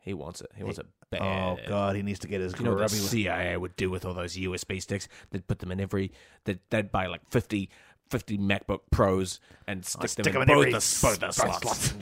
[0.00, 0.50] He wants it.
[0.56, 1.22] He wants it bad.
[1.22, 1.58] Oh.
[1.68, 2.96] God, he needs to get his You know what the.
[2.96, 5.06] CIA would do with all those USB sticks?
[5.30, 6.10] They'd put them in every.
[6.44, 7.70] They'd, they'd buy like 50,
[8.12, 11.62] 50 MacBook Pros and stick, stick them, them in both every the, both the slots.
[11.62, 11.94] slots.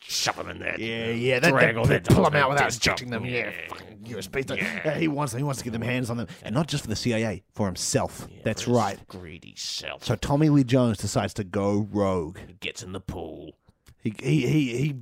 [0.00, 0.78] Shove them in there.
[0.78, 1.38] Yeah, yeah.
[1.40, 3.24] They, Drag they their pull them out without disc injecting them.
[3.24, 4.56] Yeah, fucking USB.
[4.56, 6.88] Yeah, he wants he wants to get them hands on them, and not just for
[6.90, 8.28] the CIA, for himself.
[8.44, 9.08] That's For his right.
[9.08, 10.04] Greedy self.
[10.04, 12.38] So Tommy Lee Jones decides to go rogue.
[12.46, 13.56] he gets in the pool.
[14.02, 14.96] He he he, he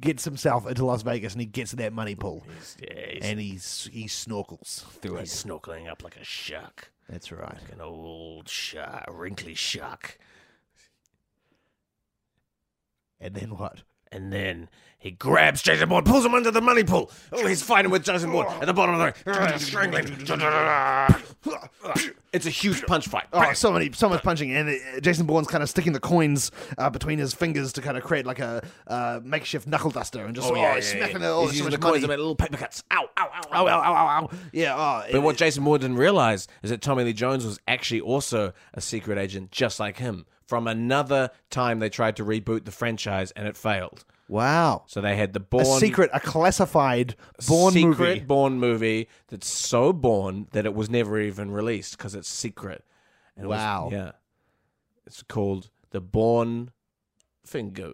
[0.00, 3.40] gets himself into Las Vegas and he gets that money pool, He's, yeah, he's, and
[3.40, 5.48] he's he snorkels through he's it.
[5.48, 6.90] snorkeling up like a shark.
[7.08, 7.58] That's right.
[7.60, 10.18] Like an old shark, wrinkly shark.
[13.20, 13.82] And then what?
[14.10, 14.68] And then
[15.04, 17.10] he grabs Jason Bourne, pulls him under the money pool.
[17.30, 20.06] Oh, he's fighting with Jason Bourne at the bottom of the ring, strangling.
[22.32, 23.26] It's a huge punch fight.
[23.32, 26.50] Oh, so many, so much punching, and uh, Jason Bourne's kind of sticking the coins
[26.78, 30.34] uh, between his fingers to kind of create like a uh, makeshift knuckle duster, and
[30.34, 31.24] just oh, he's smacking it.
[31.26, 32.82] Oh, He's so using the coins to make little paper cuts.
[32.90, 34.30] Ow, ow, ow, Ow, ow, ow, ow, ow.
[34.52, 34.74] Yeah.
[34.74, 38.00] Oh, But it- what Jason Bourne didn't realize is that Tommy Lee Jones was actually
[38.00, 42.72] also a secret agent, just like him, from another time they tried to reboot the
[42.72, 44.04] franchise and it failed.
[44.28, 44.84] Wow.
[44.86, 45.62] So they had the Born.
[45.64, 47.14] A secret, a classified
[47.48, 48.20] Bourne secret movie.
[48.20, 52.84] Bourne movie that's so Bourne that it was never even released because it's secret.
[53.36, 53.88] And it was- Wow.
[53.92, 54.12] yeah.
[55.06, 56.70] It's called the Bourne
[57.44, 57.92] Finger.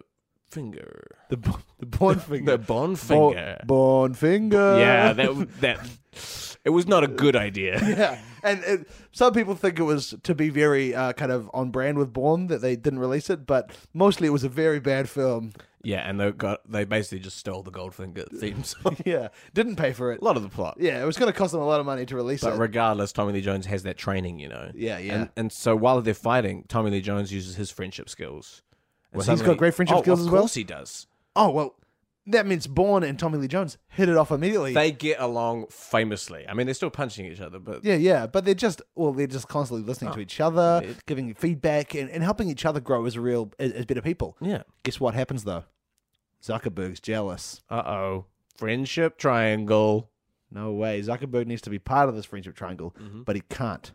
[0.49, 1.07] Finger.
[1.29, 2.51] The, Bo- the Bourne finger.
[2.51, 3.61] The Bourne Bo- Finger.
[3.65, 4.77] Bourne finger.
[4.79, 5.79] yeah, that that
[6.65, 7.79] it was not a good idea.
[7.81, 8.19] yeah.
[8.43, 11.97] And it, some people think it was to be very uh, kind of on brand
[11.97, 15.53] with Bourne that they didn't release it, but mostly it was a very bad film.
[15.83, 18.97] Yeah, and they got they basically just stole the Goldfinger theme song.
[19.05, 20.21] Yeah, didn't pay for it.
[20.21, 20.77] a lot of the plot.
[20.79, 22.45] Yeah, it was going to cost them a lot of money to release it.
[22.45, 22.59] But it.
[22.59, 24.71] regardless, Tommy Lee Jones has that training, you know.
[24.75, 25.13] Yeah, yeah.
[25.15, 28.61] And, and so while they're fighting, Tommy Lee Jones uses his friendship skills.
[29.11, 30.35] And Well, he's got great friendship Oh, skills as well?
[30.35, 31.07] Of course he does.
[31.35, 31.75] oh well,
[32.27, 34.73] that means Bourne and Tommy Lee Jones hit it off immediately.
[34.73, 36.45] They get along famously.
[36.47, 39.27] I mean, they're still punching each other, but yeah, yeah, but they're just well, they're
[39.27, 43.05] just constantly listening to each other, it- giving feedback, and, and helping each other grow
[43.05, 44.37] as a real as, as better people.
[44.41, 44.63] yeah.
[44.83, 45.63] Guess what happens though?
[46.43, 47.61] Zuckerberg's jealous.
[47.69, 48.25] Uh oh.
[48.57, 50.09] Friendship triangle.
[50.51, 51.01] No way.
[51.01, 53.23] Zuckerberg needs to be part of this friendship triangle, Mm-hmm.
[53.23, 53.91] but he can't.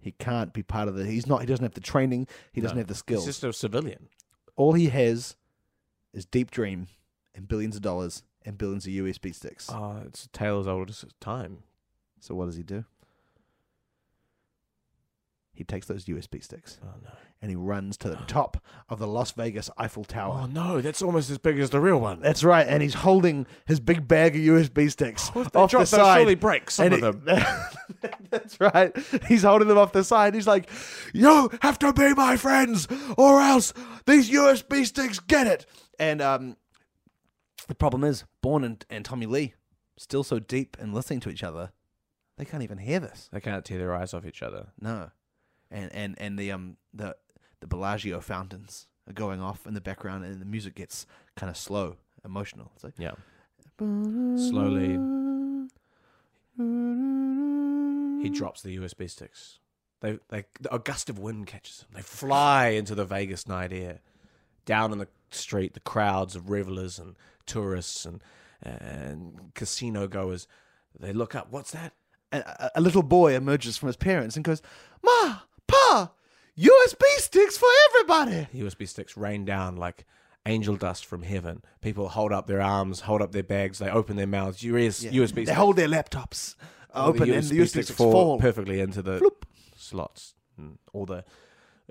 [0.00, 1.06] He can't be part of the.
[1.06, 1.40] He's not.
[1.40, 2.26] He doesn't have the training.
[2.52, 3.24] He doesn't have the skills.
[3.24, 4.08] He's just a civilian.
[4.56, 5.36] All he has
[6.12, 6.88] is deep dream
[7.34, 9.68] and billions of dollars and billions of USB sticks.
[9.72, 11.58] Oh, it's a tale as old as time.
[12.20, 12.84] So what does he do?
[15.54, 17.10] He takes those USB sticks Oh no.
[17.42, 18.56] and he runs to the top
[18.88, 20.40] of the Las Vegas Eiffel Tower.
[20.42, 22.20] Oh no, that's almost as big as the real one.
[22.20, 25.86] That's right, and he's holding his big bag of USB sticks They off drop the
[25.86, 26.16] side.
[26.20, 27.44] surely break some And of he- them.
[28.30, 28.96] That's right.
[29.28, 30.34] He's holding them off the side.
[30.34, 30.70] He's like,
[31.12, 33.74] "You have to be my friends, or else
[34.06, 35.66] these USB sticks get it."
[35.98, 36.56] And um,
[37.66, 39.54] the problem is, Bourne and, and Tommy Lee
[39.96, 41.72] still so deep and listening to each other,
[42.38, 43.28] they can't even hear this.
[43.32, 44.68] They can't tear their eyes off each other.
[44.80, 45.10] No,
[45.70, 47.16] and and and the um the
[47.60, 51.56] the Bellagio fountains are going off in the background, and the music gets kind of
[51.56, 52.72] slow, emotional.
[52.74, 53.12] It's like Yeah.
[53.78, 54.98] Slowly,
[58.22, 59.58] he drops the USB sticks.
[60.00, 61.88] They, they, a gust of wind catches them.
[61.94, 64.00] They fly into the Vegas night air.
[64.64, 67.16] Down in the street, the crowds of revelers and
[67.46, 68.22] tourists and
[68.62, 70.46] and casino goers,
[70.98, 71.48] they look up.
[71.50, 71.94] What's that?
[72.30, 74.62] a, a little boy emerges from his parents and goes,
[75.02, 76.12] "Ma, pa,
[76.56, 80.06] USB sticks for everybody." USB sticks rain down like
[80.46, 81.62] angel dust from heaven.
[81.80, 84.62] People hold up their arms, hold up their bags, they open their mouths.
[84.62, 85.50] US, USB They sticks.
[85.58, 86.54] hold their laptops
[86.94, 88.38] all open, and the USB sticks fall.
[88.38, 89.42] perfectly into the Floop.
[89.76, 90.34] slots.
[90.56, 91.24] And all the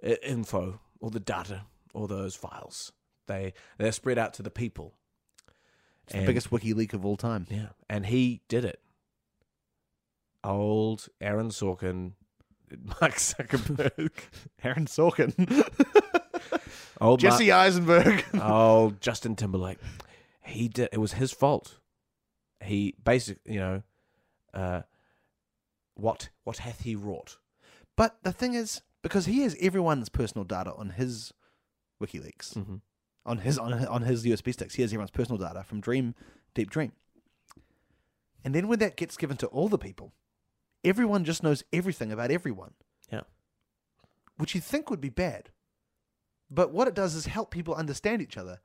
[0.06, 1.64] uh, info, all the data,
[1.94, 2.92] all those files.
[3.28, 4.94] They they're spread out to the people.
[6.06, 7.46] It's the biggest wiki leak of all time.
[7.50, 8.82] Yeah, and he did it.
[10.44, 12.14] Old Aaron Sorkin,
[12.84, 14.12] Mark Zuckerberg,
[14.64, 15.34] Aaron Sorkin,
[17.02, 18.26] old Jesse Eisenberg.
[18.42, 19.78] Old Justin Timberlake.
[20.44, 20.90] He did.
[20.92, 21.78] It was his fault.
[22.64, 23.84] he basically, you know,
[24.54, 24.82] uh,
[25.94, 27.38] what what hath he wrought?
[27.96, 31.32] But the thing is, because he has everyone's personal data on his
[32.02, 32.76] WikiLeaks, Mm-hmm.
[33.26, 36.16] On his on his, on his USB sticks, he has everyone's personal data from Dream,
[36.56, 36.92] Deep Dream.
[38.44, 40.14] And then when that gets given to all the people,
[40.84, 42.74] everyone just knows everything about everyone,
[43.12, 43.22] Yeah.
[44.38, 45.52] which you think would be bad.
[46.50, 48.60] But what it does is help people understand each other,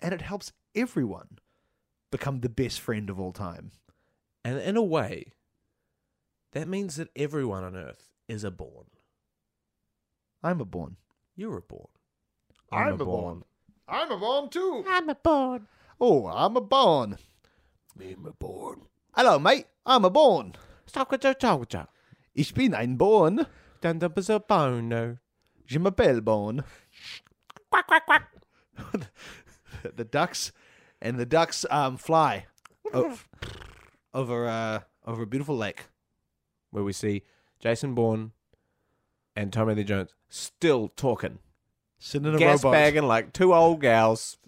[0.00, 1.38] and it helps everyone
[2.10, 3.70] become the best friend of all time.
[4.44, 5.32] And in a way,
[6.52, 8.90] that means that everyone on Earth is a Bourne.
[10.42, 10.96] I'm a Bourne.
[11.36, 11.86] You're a Bourne.
[12.72, 13.44] I'm a Bourne.
[13.88, 14.84] I'm a Bourne too.
[14.88, 15.68] I'm a Bourne.
[16.00, 17.18] Oh, I'm a Bourne.
[18.00, 18.82] I'm a Bourne.
[19.14, 19.66] Hello, mate.
[19.86, 20.54] I'm a Bourne.
[20.86, 21.18] Stalker
[22.34, 23.46] Ich bin ein Born.
[23.80, 25.18] Dann da bist du bono.
[25.66, 26.64] Je m'appelle Born.
[27.70, 28.28] Quack quack quack.
[29.96, 30.52] the ducks
[31.00, 32.46] and the ducks um fly
[32.92, 33.18] o-
[34.12, 35.86] over uh over a beautiful lake.
[36.70, 37.22] Where we see
[37.60, 38.32] Jason Bourne
[39.34, 41.38] and Tommy Lee Jones still talking.
[41.98, 44.38] Sitting in a Gas bagging like two old gals.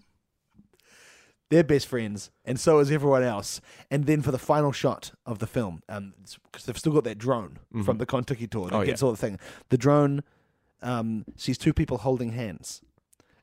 [1.51, 3.63] They're best friends, and so is everyone else.
[3.91, 6.13] And then for the final shot of the film, um,
[6.45, 9.07] because they've still got that drone from the Kentucky tour that Oh, gets yeah.
[9.07, 9.39] all the thing.
[9.71, 10.23] The drone
[10.83, 12.83] um sees two people holding hands,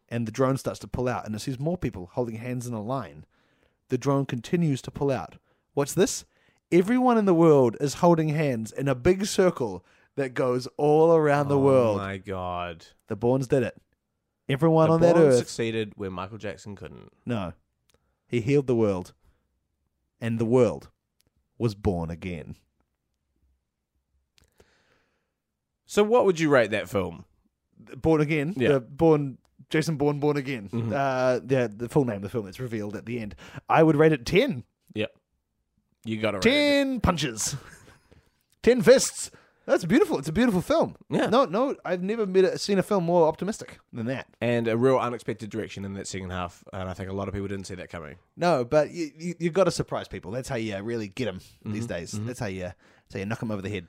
[0.08, 2.76] and the drone starts to pull out, and it sees more people holding hands in
[2.76, 3.26] a line.
[3.89, 5.38] The drone continues to pull out.
[5.74, 6.26] What's this?
[6.72, 9.84] Everyone in the world is holding hands in a big circle
[10.16, 11.97] that goes all around the Oh world.
[11.97, 12.86] my god.
[13.08, 13.82] The Bournes did it.
[14.48, 15.38] Everyone on that earth.
[15.38, 17.12] succeeded where Michael Jackson couldn't.
[17.26, 17.54] No.
[18.28, 19.14] He healed the world.
[20.22, 20.89] And the world
[21.58, 22.56] was born again.
[25.86, 27.26] So what would you rate that film?
[27.98, 28.54] Born again.
[28.58, 28.70] Yeah.
[28.74, 29.38] The born
[29.70, 30.70] Jason Bourne born again.
[30.70, 30.93] Mhm.
[30.93, 33.36] Uh the the full name of the film that's revealed at the end.
[33.70, 34.64] I would rate it 10.
[34.93, 35.12] Yep.
[36.06, 36.43] You got it right.
[36.43, 37.56] 10 punches.
[38.64, 39.32] 10 fists.
[39.66, 40.20] That's beautiful.
[40.20, 40.95] It's a beautiful film.
[41.09, 41.28] Yeah.
[41.28, 44.28] No, no, I've never met a, seen a film more optimistic than that.
[44.39, 46.63] And a real unexpected direction in that second half.
[46.72, 48.16] And I think a lot of people didn't see that coming.
[48.38, 50.32] No, but you you, you got to surprise people.
[50.32, 51.74] That's how you really get them Mm-hmm.
[51.74, 52.11] these days.
[52.11, 53.88] That's how you that's how you knock them over the head.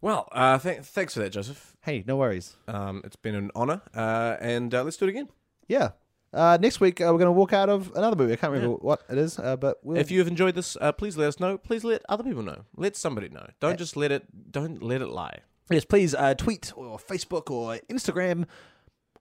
[0.00, 1.74] Well, uh, th- thanks for that, Joseph.
[1.82, 2.56] Hey, no worries.
[2.68, 3.80] Um, it's been an honor.
[3.94, 5.28] Uh, and uh, let's do it again.
[5.68, 5.90] Yeah.
[6.32, 8.34] Uh, next week uh, we're going to walk out of another movie.
[8.34, 10.92] I can't remember what it is, uh, but we'll, If you have enjoyed this, uh,
[10.92, 11.56] please let us know.
[11.56, 12.64] Please let other people know.
[12.76, 13.46] Let somebody know.
[13.60, 14.26] Don't just let it.
[14.52, 15.38] Don't let it lie.
[15.70, 18.44] yes, please uh, tweet or Facebook or Instagram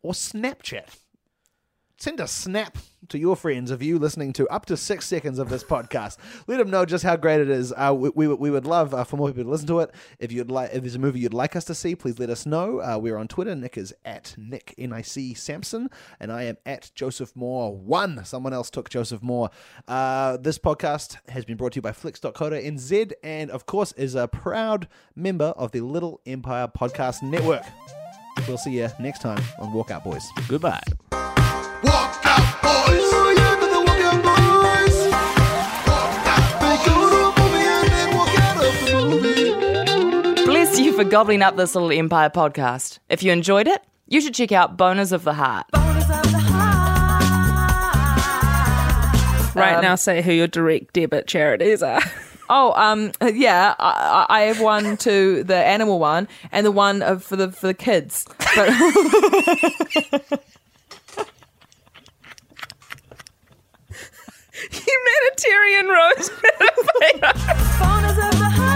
[0.02, 0.88] or Snapchat.
[2.00, 2.78] Send a snap
[3.10, 6.18] to your friends of you listening to up to six seconds of this podcast.
[6.46, 7.74] Let them know just how great it is.
[7.76, 9.96] Uh, we, we, would- we would love uh, for more people to listen to it.
[10.20, 12.46] If you'd like, if there's a movie you'd like us to see, please let us
[12.46, 12.82] know.
[12.82, 13.56] Uh, we're on Twitter.
[13.56, 15.90] Nick is at Nick N I C Sampson,
[16.20, 18.24] and I am at Joseph Moore One.
[18.26, 19.50] Someone else took Joseph Moore.
[19.88, 24.28] Uh, this podcast has been brought to you by Flicks.co.nz, and of course is a
[24.28, 27.64] proud member of the Little Empire Podcast Network.
[28.48, 30.28] We'll see you next time on Walkout Boys.
[30.48, 30.84] Goodbye.
[40.46, 43.00] Bless you for gobbling up this little Empire podcast.
[43.10, 45.66] If you enjoyed it, you should check out Boners of the Heart.
[49.56, 52.02] Right now, say who your direct debit charities are.
[52.50, 57.02] Oh, um, yeah, I, I I have one to the animal one and the one
[57.02, 58.26] of, for the for the kids.
[58.56, 58.70] But
[64.72, 66.32] humanitarian rose